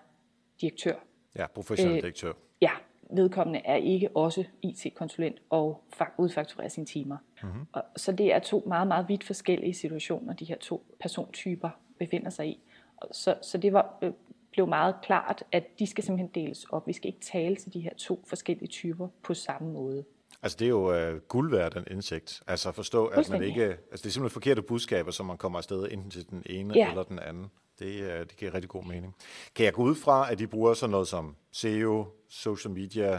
[0.61, 0.95] direktør.
[1.37, 2.33] Ja, professionel øh, direktør.
[2.61, 2.71] Ja,
[3.11, 5.85] vedkommende er ikke også IT-konsulent og
[6.19, 7.17] udfakturerer sine timer.
[7.43, 7.67] Mm-hmm.
[7.73, 12.31] Og, så det er to meget, meget vidt forskellige situationer, de her to persontyper befinder
[12.31, 12.61] sig i.
[13.13, 14.13] Så, så det var, øh,
[14.51, 16.87] blev meget klart, at de skal simpelthen deles op.
[16.87, 20.05] Vi skal ikke tale til de her to forskellige typer på samme måde.
[20.43, 22.43] Altså det er jo uh, guld værd, den indsigt.
[22.47, 23.65] Altså forstå, at man ikke...
[23.65, 26.89] Altså det er simpelthen forkerte budskaber, som man kommer afsted enten til den ene ja.
[26.89, 27.51] eller den anden.
[27.79, 29.15] Det, uh, det giver rigtig god mening.
[29.55, 33.19] Kan jeg gå ud fra, at de bruger sådan noget som SEO, social media,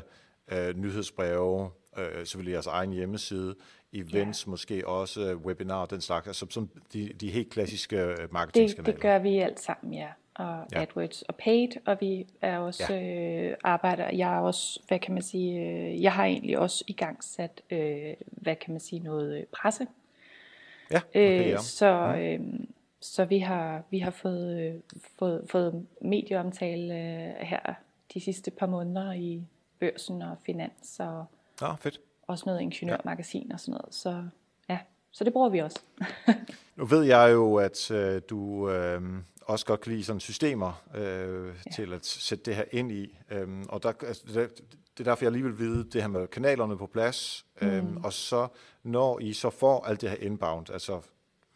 [0.52, 1.62] uh, nyhedsbreve,
[1.98, 3.56] uh, selvfølgelig jeres egen hjemmeside,
[3.94, 4.50] events, ja.
[4.50, 8.84] måske også webinar, den slags, altså som de, de helt klassiske marketingkanaler?
[8.84, 10.82] Det, det gør vi alt sammen, ja og ja.
[10.82, 13.50] AdWords og paid, og vi er også ja.
[13.50, 16.94] øh, arbejder, jeg er også, hvad kan man sige, øh, jeg har egentlig også i
[16.94, 19.88] gang sat, øh, hvad kan man sige, noget øh, presse.
[20.92, 21.54] Ja, okay, ja.
[21.54, 22.40] Øh, så, øh,
[23.02, 24.74] så vi har, vi har fået, øh,
[25.20, 27.74] fået, fået medieomtale øh, her
[28.14, 29.44] de sidste par måneder i
[29.80, 31.26] børsen og finans og
[31.62, 32.00] ja, fedt.
[32.28, 33.96] også noget ingeniørmagasin og sådan noget.
[33.96, 34.24] Så
[34.70, 34.80] ja,
[35.12, 35.80] så det bruger vi også.
[36.78, 39.02] nu ved jeg jo, at øh, du øh,
[39.46, 41.72] også godt kan lide sådan systemer øh, ja.
[41.76, 43.18] til at sætte det her ind i.
[43.32, 44.62] Øhm, og der, altså, det,
[44.98, 47.46] det er derfor, jeg lige vil vide det her med kanalerne på plads.
[47.62, 48.04] Øhm, mm.
[48.04, 48.48] Og så
[48.84, 51.02] når I så får alt det her inbound, altså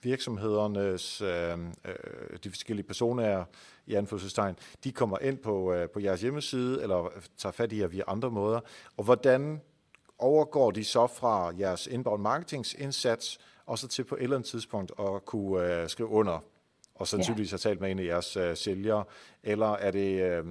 [0.01, 3.45] virksomhedernes, øhm, øh, de forskellige personer
[3.85, 7.87] i anførselstegn, de kommer ind på, øh, på jeres hjemmeside, eller tager fat i jer
[7.87, 8.59] via andre måder.
[8.97, 9.61] Og hvordan
[10.19, 14.91] overgår de så fra jeres inbound marketingsindsats, og så til på et eller andet tidspunkt
[14.99, 16.39] at kunne øh, skrive under
[16.99, 17.53] og sandsynligvis ja.
[17.53, 19.03] har talt med en af jeres uh, sælgere,
[19.43, 20.47] eller er det, uh,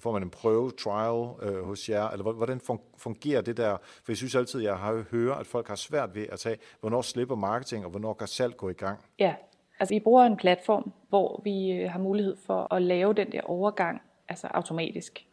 [0.00, 2.60] får man en prøve, trial uh, hos jer, eller hvordan
[2.98, 3.76] fungerer det der?
[4.04, 7.02] For jeg synes altid, jeg har hørt, at folk har svært ved at tage, hvornår
[7.02, 8.98] slipper marketing, og hvornår kan salg gå i gang?
[9.18, 9.34] Ja,
[9.80, 14.02] altså vi bruger en platform, hvor vi har mulighed for at lave den der overgang,
[14.28, 15.26] altså automatisk.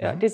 [0.00, 0.12] Ja.
[0.12, 0.32] Og, det,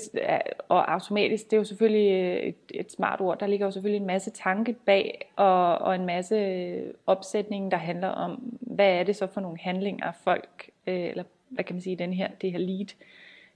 [0.69, 3.39] og automatisk, det er jo selvfølgelig et, et smart ord.
[3.39, 8.07] Der ligger jo selvfølgelig en masse tanke bag, og, og en masse opsætning, der handler
[8.07, 11.95] om, hvad er det så for nogle handlinger, folk, øh, eller hvad kan man sige,
[11.95, 12.87] den her, det her lead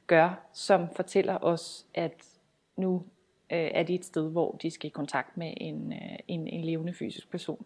[0.07, 2.13] gør, som fortæller os, at
[2.77, 3.03] nu
[3.51, 6.61] øh, er det et sted, hvor de skal i kontakt med en, øh, en, en
[6.61, 7.65] levende fysisk person.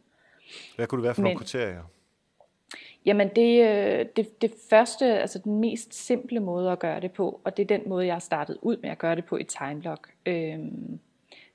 [0.76, 1.84] Hvad kunne det være for Men, nogle kriterier?
[3.06, 7.42] Jamen det, øh, det, det første, altså den mest simple måde at gøre det på,
[7.44, 9.44] og det er den måde, jeg har startet ud med at gøre det på i
[9.44, 10.14] Timeblock.
[10.26, 11.00] Øhm,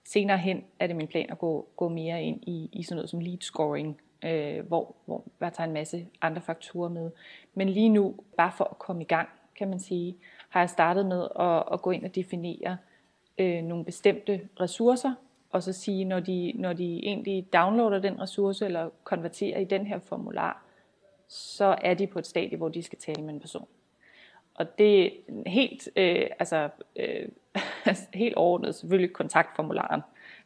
[0.05, 3.11] senere hen er det min plan at gå, gå mere ind i, i sådan noget
[3.11, 7.11] som lead scoring, øh, hvor, hvor jeg tager en masse andre faktorer med.
[7.55, 9.29] Men lige nu, bare for at komme i gang,
[9.59, 10.17] kan man sige,
[10.49, 12.77] har jeg startet med at, at gå ind og definere
[13.39, 15.15] øh, nogle bestemte ressourcer,
[15.51, 19.87] og så sige, når de, når de egentlig downloader den ressource, eller konverterer i den
[19.87, 20.64] her formular,
[21.35, 23.69] så er de på et stadie, hvor de skal tale med en person.
[24.55, 25.11] Og det er
[25.47, 27.29] helt, øh, altså, øh,
[28.15, 30.01] helt overordnet selvfølgelig kontaktformularen.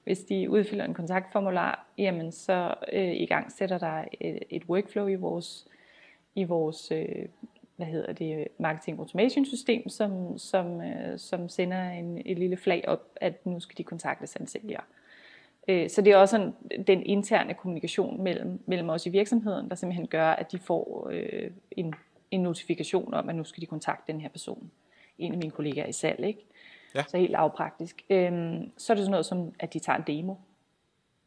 [0.04, 5.06] Hvis de udfylder en kontaktformular, jamen så øh, i gang sætter der et, et workflow
[5.06, 5.66] i vores,
[6.34, 7.26] i vores øh,
[7.76, 12.84] hvad hedder det, marketing automation system, som, som, øh, som sender en, et lille flag
[12.86, 14.80] op, at nu skal de kontakte sælger.
[14.80, 15.07] Øh,
[15.68, 20.06] så det er også en, den interne kommunikation mellem, mellem os i virksomheden, der simpelthen
[20.06, 21.94] gør, at de får øh, en,
[22.30, 24.70] en notifikation om, at nu skal de kontakte den her person.
[25.18, 26.40] En af mine kollegaer i salg, ikke?
[26.94, 27.04] Ja.
[27.08, 28.04] Så helt lavpraktisk.
[28.10, 30.34] Øhm, så er det sådan noget som, at de tager en demo.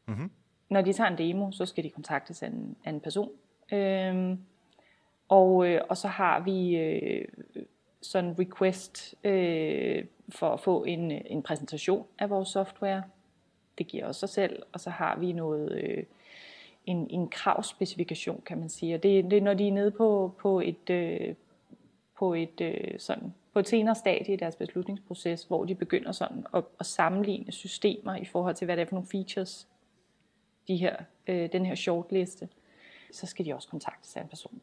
[0.06, 0.30] Mm-hmm.
[0.68, 3.30] Når de tager en demo, så skal de kontaktes af en, af en person.
[3.72, 4.38] Øhm,
[5.28, 7.28] og, øh, og så har vi øh,
[8.02, 13.02] sådan request øh, for at få en, en præsentation af vores software
[13.78, 16.04] det giver også sig selv, og så har vi noget, øh,
[16.86, 18.94] en, en kravspecifikation, kan man sige.
[18.94, 21.34] Og det, det er, når de er nede på, på et, øh,
[22.18, 26.46] på et øh, sådan på et senere stadie i deres beslutningsproces, hvor de begynder sådan
[26.54, 29.68] at, at sammenligne systemer i forhold til, hvad det er for nogle features,
[30.68, 32.48] de her, øh, den her shortliste,
[33.12, 34.60] så skal de også kontakte en person.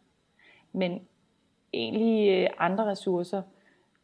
[0.74, 1.02] Men
[1.74, 3.42] egentlig øh, andre ressourcer,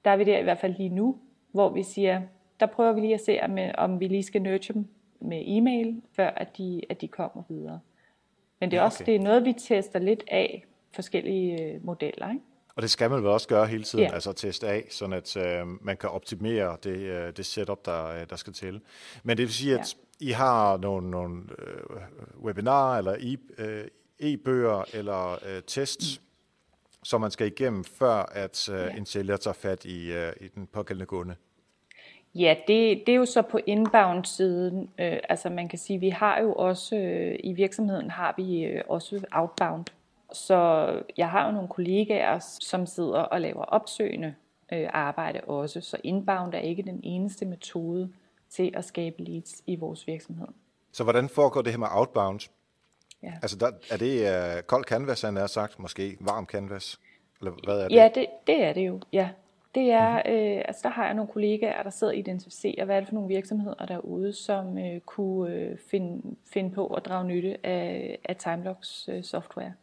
[0.06, 1.20] der er vi der i hvert fald lige nu,
[1.52, 2.22] hvor vi siger,
[2.60, 4.88] der prøver vi lige at se, om, øh, om vi lige skal nurture dem
[5.22, 7.80] med e-mail, før at de, at de kommer videre.
[8.60, 8.92] Men det er ja, okay.
[8.92, 12.30] også det er noget, vi tester lidt af forskellige øh, modeller.
[12.30, 12.42] Ikke?
[12.76, 14.14] Og det skal man vel også gøre hele tiden, ja.
[14.14, 18.26] altså teste af, sådan at øh, man kan optimere det, øh, det setup, der, øh,
[18.30, 18.82] der skal til.
[19.24, 20.26] Men det vil sige, at ja.
[20.26, 23.88] I har nogle, nogle øh, webinarer, eller e, øh,
[24.20, 26.26] e-bøger, eller øh, tests, mm.
[27.04, 28.90] som man skal igennem, før at øh, ja.
[28.90, 31.36] en sælger tager fat i, øh, i den pågældende kunde.
[32.36, 34.90] Ja, det, det er jo så på inbound-siden.
[35.00, 38.82] Øh, altså man kan sige, vi har jo også, øh, i virksomheden har vi øh,
[38.90, 39.86] også outbound.
[40.34, 44.36] Så jeg har jo nogle kollegaer, som sidder og laver opsøgende
[44.74, 45.82] øh, arbejde også.
[45.82, 48.10] Så inbound er ikke den eneste metode
[48.50, 50.48] til at skabe leads i vores virksomhed.
[50.92, 52.40] Så hvordan foregår det her med outbound?
[53.24, 53.34] Ja.
[53.42, 54.22] Altså der, er det
[54.58, 57.00] uh, kold canvas, han har sagt, måske varm canvas?
[57.40, 57.96] Eller hvad er det?
[57.96, 59.30] Ja, det, det er det jo, ja.
[59.76, 60.58] Det er, mm-hmm.
[60.58, 63.16] øh, altså der har jeg nogle kollegaer, der sidder og identificerer, hvad er det for
[63.16, 68.36] nogle virksomheder derude, som øh, kunne øh, finde, finde på at drage nytte af, af
[68.36, 69.74] Timelocks øh, software.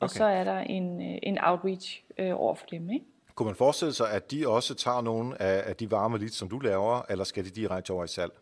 [0.00, 0.14] Og okay.
[0.14, 2.90] så er der en, øh, en outreach øh, over for dem.
[2.90, 3.04] Ikke?
[3.34, 6.48] Kunne man forestille sig, at de også tager nogle af, af de varme leads, som
[6.48, 8.32] du laver, eller skal de direkte over i salg?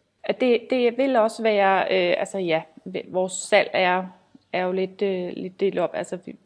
[0.41, 2.63] Det, det vil også være, øh, altså ja,
[3.09, 4.07] vores salg er,
[4.53, 5.91] er jo lidt, øh, lidt delt op.
[5.95, 6.37] Altså vi,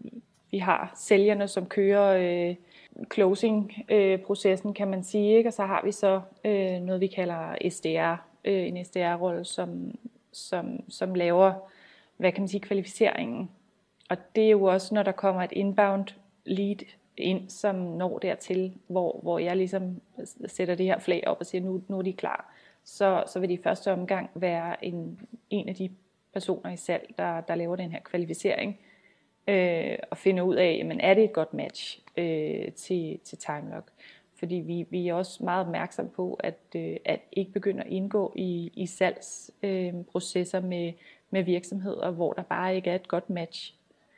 [0.50, 2.16] vi har sælgerne, som kører
[2.48, 2.56] øh,
[3.14, 5.48] closing-processen, øh, kan man sige, ikke?
[5.48, 9.98] og så har vi så øh, noget, vi kalder SDR, øh, en SDR-rolle, som,
[10.32, 11.52] som, som laver,
[12.16, 13.50] hvad kan man sige, kvalificeringen.
[14.10, 16.06] Og det er jo også, når der kommer et inbound
[16.44, 16.76] lead
[17.16, 20.00] ind, som når dertil, hvor, hvor jeg ligesom
[20.46, 22.54] sætter det her flag op og siger, nu, nu er de klar,
[22.84, 25.90] så, så vil de i første omgang være en, en af de
[26.32, 28.78] personer i salg, der, der laver den her kvalificering,
[29.48, 33.90] øh, og finde ud af, jamen, er det et godt match øh, til, til TimeLock?
[34.38, 38.32] Fordi vi, vi er også meget opmærksom på, at, øh, at ikke begynde at indgå
[38.36, 40.92] i, i salgsprocesser øh, med,
[41.30, 43.74] med virksomheder, hvor der bare ikke er et godt match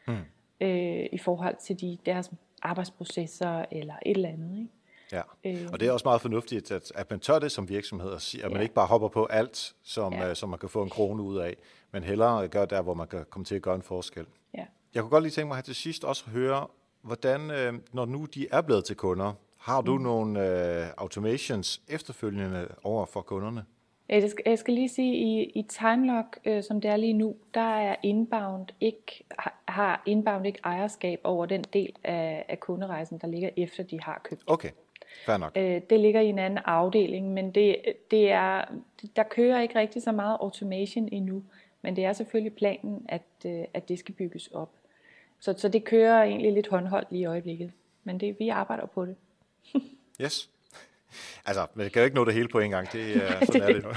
[0.07, 0.17] mm.
[0.61, 2.31] øh, i forhold til de, deres
[2.63, 4.59] arbejdsprocesser eller et eller andet.
[4.59, 4.71] Ikke?
[5.13, 5.69] Ja, øh.
[5.73, 8.13] og det er også meget fornuftigt, at, at man tør det som virksomhed,
[8.45, 10.31] at, man ikke bare hopper på alt, som, ja.
[10.31, 11.57] uh, som man kan få en krone ud af,
[11.93, 14.27] men hellere gør der, hvor man kan komme til at gøre en forskel.
[14.55, 14.65] Ja.
[14.95, 16.67] Jeg kunne godt lige tænke mig her til sidst også høre,
[17.03, 20.03] hvordan, øh, når nu de er blevet til kunder, har du mm.
[20.03, 23.65] nogle øh, automations efterfølgende over for kunderne?
[24.09, 27.13] Jeg skal, jeg skal lige sige, at i, i TimeLock, øh, som det er lige
[27.13, 29.25] nu, der er inbound ikke,
[29.69, 34.21] har inbound ikke ejerskab over den del af, af kunderejsen, der ligger efter, de har
[34.25, 34.43] købt.
[34.47, 34.71] Okay,
[35.27, 35.53] fair nok.
[35.57, 37.77] Øh, det ligger i en anden afdeling, men det,
[38.11, 38.65] det er,
[39.17, 41.43] der kører ikke rigtig så meget automation endnu.
[41.83, 44.71] Men det er selvfølgelig planen, at, øh, at det skal bygges op.
[45.41, 47.73] Så, så det kører egentlig lidt håndholdt lige i øjeblikket.
[48.05, 49.17] Men det, vi arbejder på det.
[50.23, 50.51] yes.
[51.45, 52.93] Altså, det kan jo ikke nå det hele på en gang.
[52.93, 53.91] Det, er, sådan er det nu.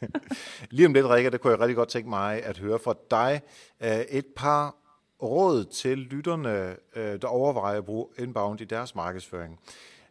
[0.76, 3.40] Lige om lidt, Rikke, det kunne jeg rigtig godt tænke mig at høre fra dig.
[3.80, 4.76] Øh, et par
[5.22, 9.60] råd til lytterne, øh, der overvejer at bruge inbound i deres markedsføring.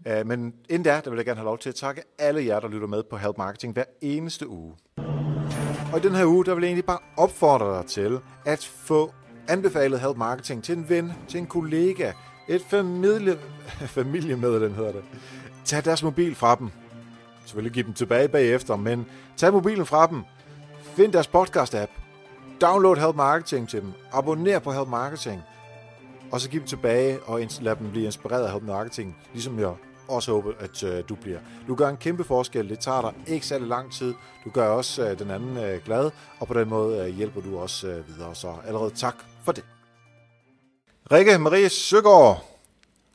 [0.07, 2.59] Øh, men inden da, der vil jeg gerne have lov til at takke alle jer,
[2.59, 4.75] der lytter med på Help Marketing hver eneste uge.
[5.93, 9.13] Og i den her uge, der vil jeg egentlig bare opfordre dig til at få
[9.47, 12.11] anbefalet Help Marketing til en ven, til en kollega,
[12.47, 13.37] et familie,
[13.97, 15.03] familiemedlem hedder det.
[15.65, 16.69] Tag deres mobil fra dem.
[17.45, 19.05] Selvfølgelig give dem tilbage bagefter, men
[19.37, 20.23] tag mobilen fra dem.
[20.81, 21.91] Find deres podcast-app.
[22.61, 23.93] Download Help Marketing til dem.
[24.13, 25.41] Abonner på Help Marketing.
[26.31, 29.73] Og så giv dem tilbage og lad dem blive inspireret af Help Marketing, ligesom jeg
[30.09, 31.39] også håbe, at øh, du bliver.
[31.67, 32.69] Du gør en kæmpe forskel.
[32.69, 34.13] Det tager dig ikke særlig lang tid.
[34.45, 37.59] Du gør også øh, den anden øh, glad, og på den måde øh, hjælper du
[37.59, 38.35] også øh, videre.
[38.35, 39.63] Så allerede tak for det.
[41.11, 42.45] Rikke Marie Søgaard,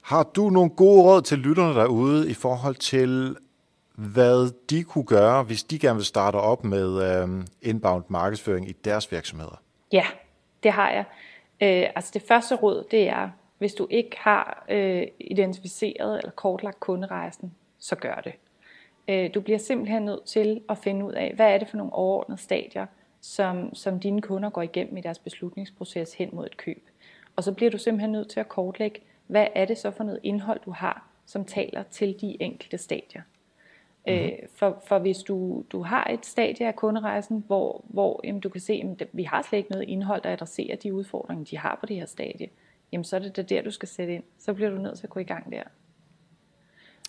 [0.02, 3.36] har du nogle gode råd til lytterne derude i forhold til,
[3.94, 7.28] hvad de kunne gøre, hvis de gerne vil starte op med øh,
[7.62, 9.60] inbound markedsføring i deres virksomheder?
[9.92, 10.04] Ja,
[10.62, 11.04] det har jeg.
[11.62, 13.28] Øh, altså det første råd, det er,
[13.62, 18.32] hvis du ikke har øh, identificeret eller kortlagt kunderejsen, så gør det.
[19.08, 21.92] Øh, du bliver simpelthen nødt til at finde ud af, hvad er det for nogle
[21.92, 22.86] overordnede stadier,
[23.20, 26.88] som, som dine kunder går igennem i deres beslutningsproces hen mod et køb.
[27.36, 30.20] Og så bliver du simpelthen nødt til at kortlægge, hvad er det så for noget
[30.22, 33.22] indhold, du har, som taler til de enkelte stadier.
[34.06, 34.22] Mm-hmm.
[34.22, 38.48] Øh, for, for hvis du, du har et stadie af kunderejsen, hvor, hvor jamen, du
[38.48, 41.76] kan se, at vi har slet ikke noget indhold, der adresserer de udfordringer, de har
[41.80, 42.48] på det her stadie,
[42.92, 44.24] jamen så er det der, du skal sætte ind.
[44.38, 45.62] Så bliver du nødt til at gå i gang der.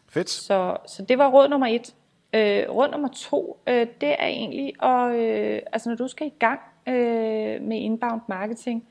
[0.09, 0.29] Fedt.
[0.29, 1.95] Så, så det var råd nummer et.
[2.33, 6.33] Øh, råd nummer to, øh, det er egentlig, at, øh, altså når du skal i
[6.39, 8.87] gang øh, med inbound marketing,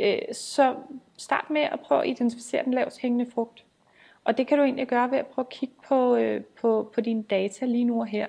[0.00, 0.74] øh, så
[1.16, 3.64] start med at prøve at identificere den lavest hængende frugt.
[4.24, 7.00] Og det kan du egentlig gøre ved at prøve at kigge på, øh, på, på
[7.00, 8.26] dine data lige nu og her.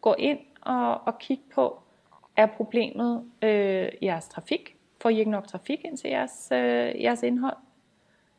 [0.00, 1.78] Gå ind og, og kig på,
[2.36, 4.75] er problemet øh, jeres trafik?
[5.00, 7.56] Får I ikke nok trafik ind til jeres, øh, jeres indhold?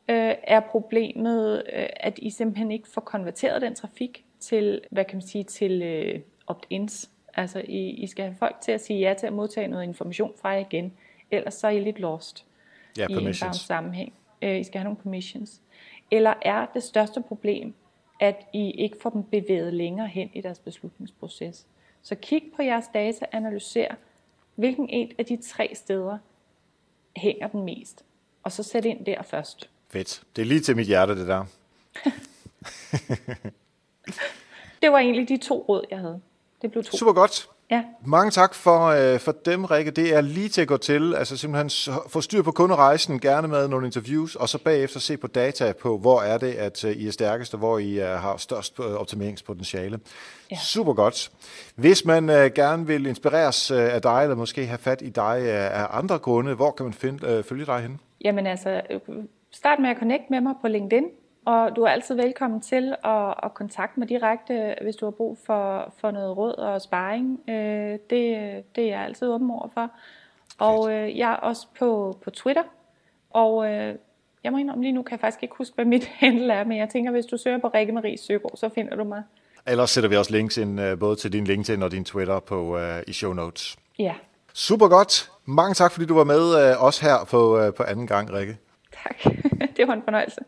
[0.08, 5.16] Øh, er problemet, øh, at I simpelthen ikke får konverteret den trafik til, hvad kan
[5.16, 7.10] man sige, til øh, opt-ins?
[7.34, 10.32] Altså, I, I skal have folk til at sige ja til at modtage noget information
[10.40, 10.92] fra jer igen,
[11.30, 12.44] ellers så er I lidt lost
[12.98, 14.12] Ja, i en sammenhæng.
[14.42, 15.60] Øh, I skal have nogle permissions.
[16.10, 17.74] Eller er det største problem,
[18.20, 21.66] at I ikke får dem bevæget længere hen i deres beslutningsproces?
[22.02, 23.94] Så kig på jeres data, analyser,
[24.54, 26.18] hvilken et af de tre steder
[27.16, 28.04] hænger den mest.
[28.42, 29.68] Og så sæt ind der først.
[29.90, 30.22] Fedt.
[30.36, 31.44] Det er lige til mit hjerte, det der.
[34.82, 36.20] Det var egentlig de to råd, jeg havde.
[36.62, 36.96] Det blev to.
[36.96, 37.48] Super godt.
[37.70, 39.90] Ja, Mange tak for, øh, for dem, Rikke.
[39.90, 41.14] Det er lige til at gå til.
[41.14, 45.26] Altså simpelthen få styr på kunderejsen, gerne med nogle interviews, og så bagefter se på
[45.26, 48.36] data på, hvor er det, at øh, I er stærkest, og hvor I øh, har
[48.36, 50.00] størst øh, optimeringspotentiale.
[50.50, 50.56] Ja.
[50.56, 51.30] Super godt.
[51.76, 55.38] Hvis man øh, gerne vil inspireres øh, af dig, eller måske have fat i dig
[55.42, 57.98] øh, af andre grunde, hvor kan man finde, øh, følge dig henne?
[58.24, 58.80] Jamen altså,
[59.52, 61.04] start med at connecte med mig på LinkedIn,
[61.48, 65.38] og du er altid velkommen til at, at kontakte mig direkte, hvis du har brug
[65.46, 67.40] for, for noget råd og sparring.
[67.48, 69.90] Øh, det, det er jeg altid åben over for.
[70.58, 72.62] Og øh, jeg er også på, på Twitter,
[73.30, 73.94] og øh,
[74.44, 76.78] jeg må indrømme lige nu, kan jeg faktisk ikke huske, hvad mit handle er, men
[76.78, 79.22] jeg tænker, hvis du søger på Rikke Marie Søgaard, så finder du mig.
[79.66, 82.78] Ellers sætter vi også links ind, øh, både til din LinkedIn og din Twitter på,
[82.78, 83.76] øh, i show notes.
[83.98, 84.14] Ja,
[84.54, 85.30] Super godt.
[85.44, 88.56] Mange tak, fordi du var med øh, også her på, øh, på anden gang, Rikke.
[89.02, 89.34] tak.
[89.76, 90.40] det var en fornøjelse.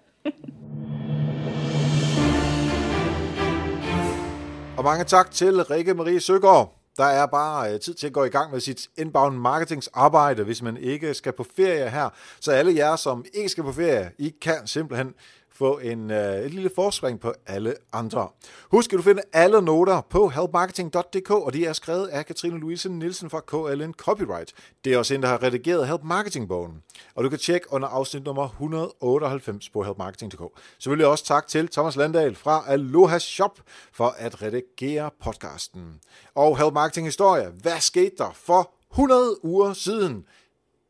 [4.81, 6.77] Og mange tak til Rikke Marie Søgaard.
[6.97, 10.63] Der er bare øh, tid til at gå i gang med sit inbound marketingsarbejde, hvis
[10.63, 12.09] man ikke skal på ferie her.
[12.41, 15.15] Så alle jer, som ikke skal på ferie, I kan simpelthen
[15.61, 18.29] få en, øh, et lille forspring på alle andre.
[18.71, 22.89] Husk, at du finder alle noter på helpmarketing.dk, og de er skrevet af Katrine Louise
[22.93, 24.53] Nielsen fra KLN Copyright.
[24.85, 26.83] Det er også en, der har redigeret Help Marketing-bogen.
[27.15, 30.43] Og du kan tjekke under afsnit nummer 198 på helpmarketing.dk.
[30.79, 33.61] Selvfølgelig også tak til Thomas Landahl fra Aloha Shop
[33.93, 36.01] for at redigere podcasten.
[36.35, 37.49] Og Help Marketing Historie.
[37.63, 40.25] Hvad skete der for 100 uger siden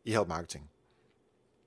[0.04, 0.69] i Help Marketing?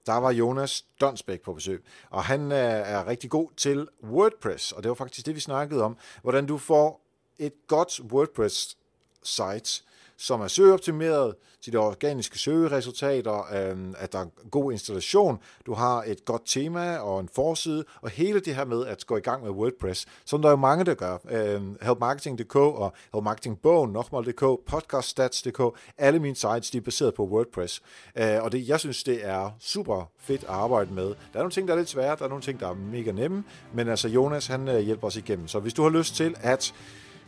[0.05, 4.83] Der var Jonas Donsbæk på besøg, og han øh, er, rigtig god til WordPress, og
[4.83, 7.01] det var faktisk det, vi snakkede om, hvordan du får
[7.39, 9.83] et godt WordPress-site,
[10.17, 15.73] som er søgeoptimeret til de organiske søgeresultater, øh, at der er en god installation, du
[15.73, 19.21] har et godt tema og en forside, og hele det her med at gå i
[19.21, 21.17] gang med WordPress, som der er jo mange, der gør.
[21.29, 25.61] Øh, helpmarketing.dk og helpmarketingbogen, nokmal.dk, podcaststats.dk,
[25.97, 27.81] alle mine sites, de er baseret på WordPress.
[28.17, 31.05] Øh, og det, jeg synes, det er super fedt at arbejde med.
[31.05, 33.11] Der er nogle ting, der er lidt svære, der er nogle ting, der er mega
[33.11, 33.43] nemme,
[33.73, 35.47] men altså Jonas, han øh, hjælper os igennem.
[35.47, 36.73] Så hvis du har lyst til at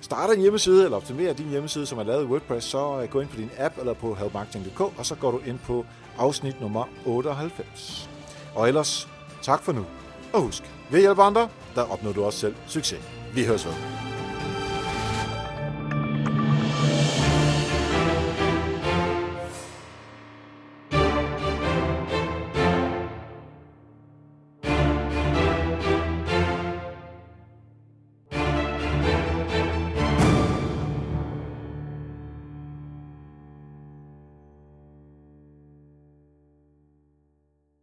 [0.06, 3.20] starte en hjemmeside, eller optimere din hjemmeside, som er lavet i WordPress, så øh, gå
[3.20, 5.86] ind på din app eller på helpmarketing.dk, og så går du ind på
[6.18, 8.10] afsnit nummer 98.
[8.56, 9.08] Og ellers,
[9.42, 9.86] tak for nu.
[10.34, 13.00] Og husk, ved hjælp andre, der opnår du også selv succes.
[13.34, 14.15] Vi høres ved.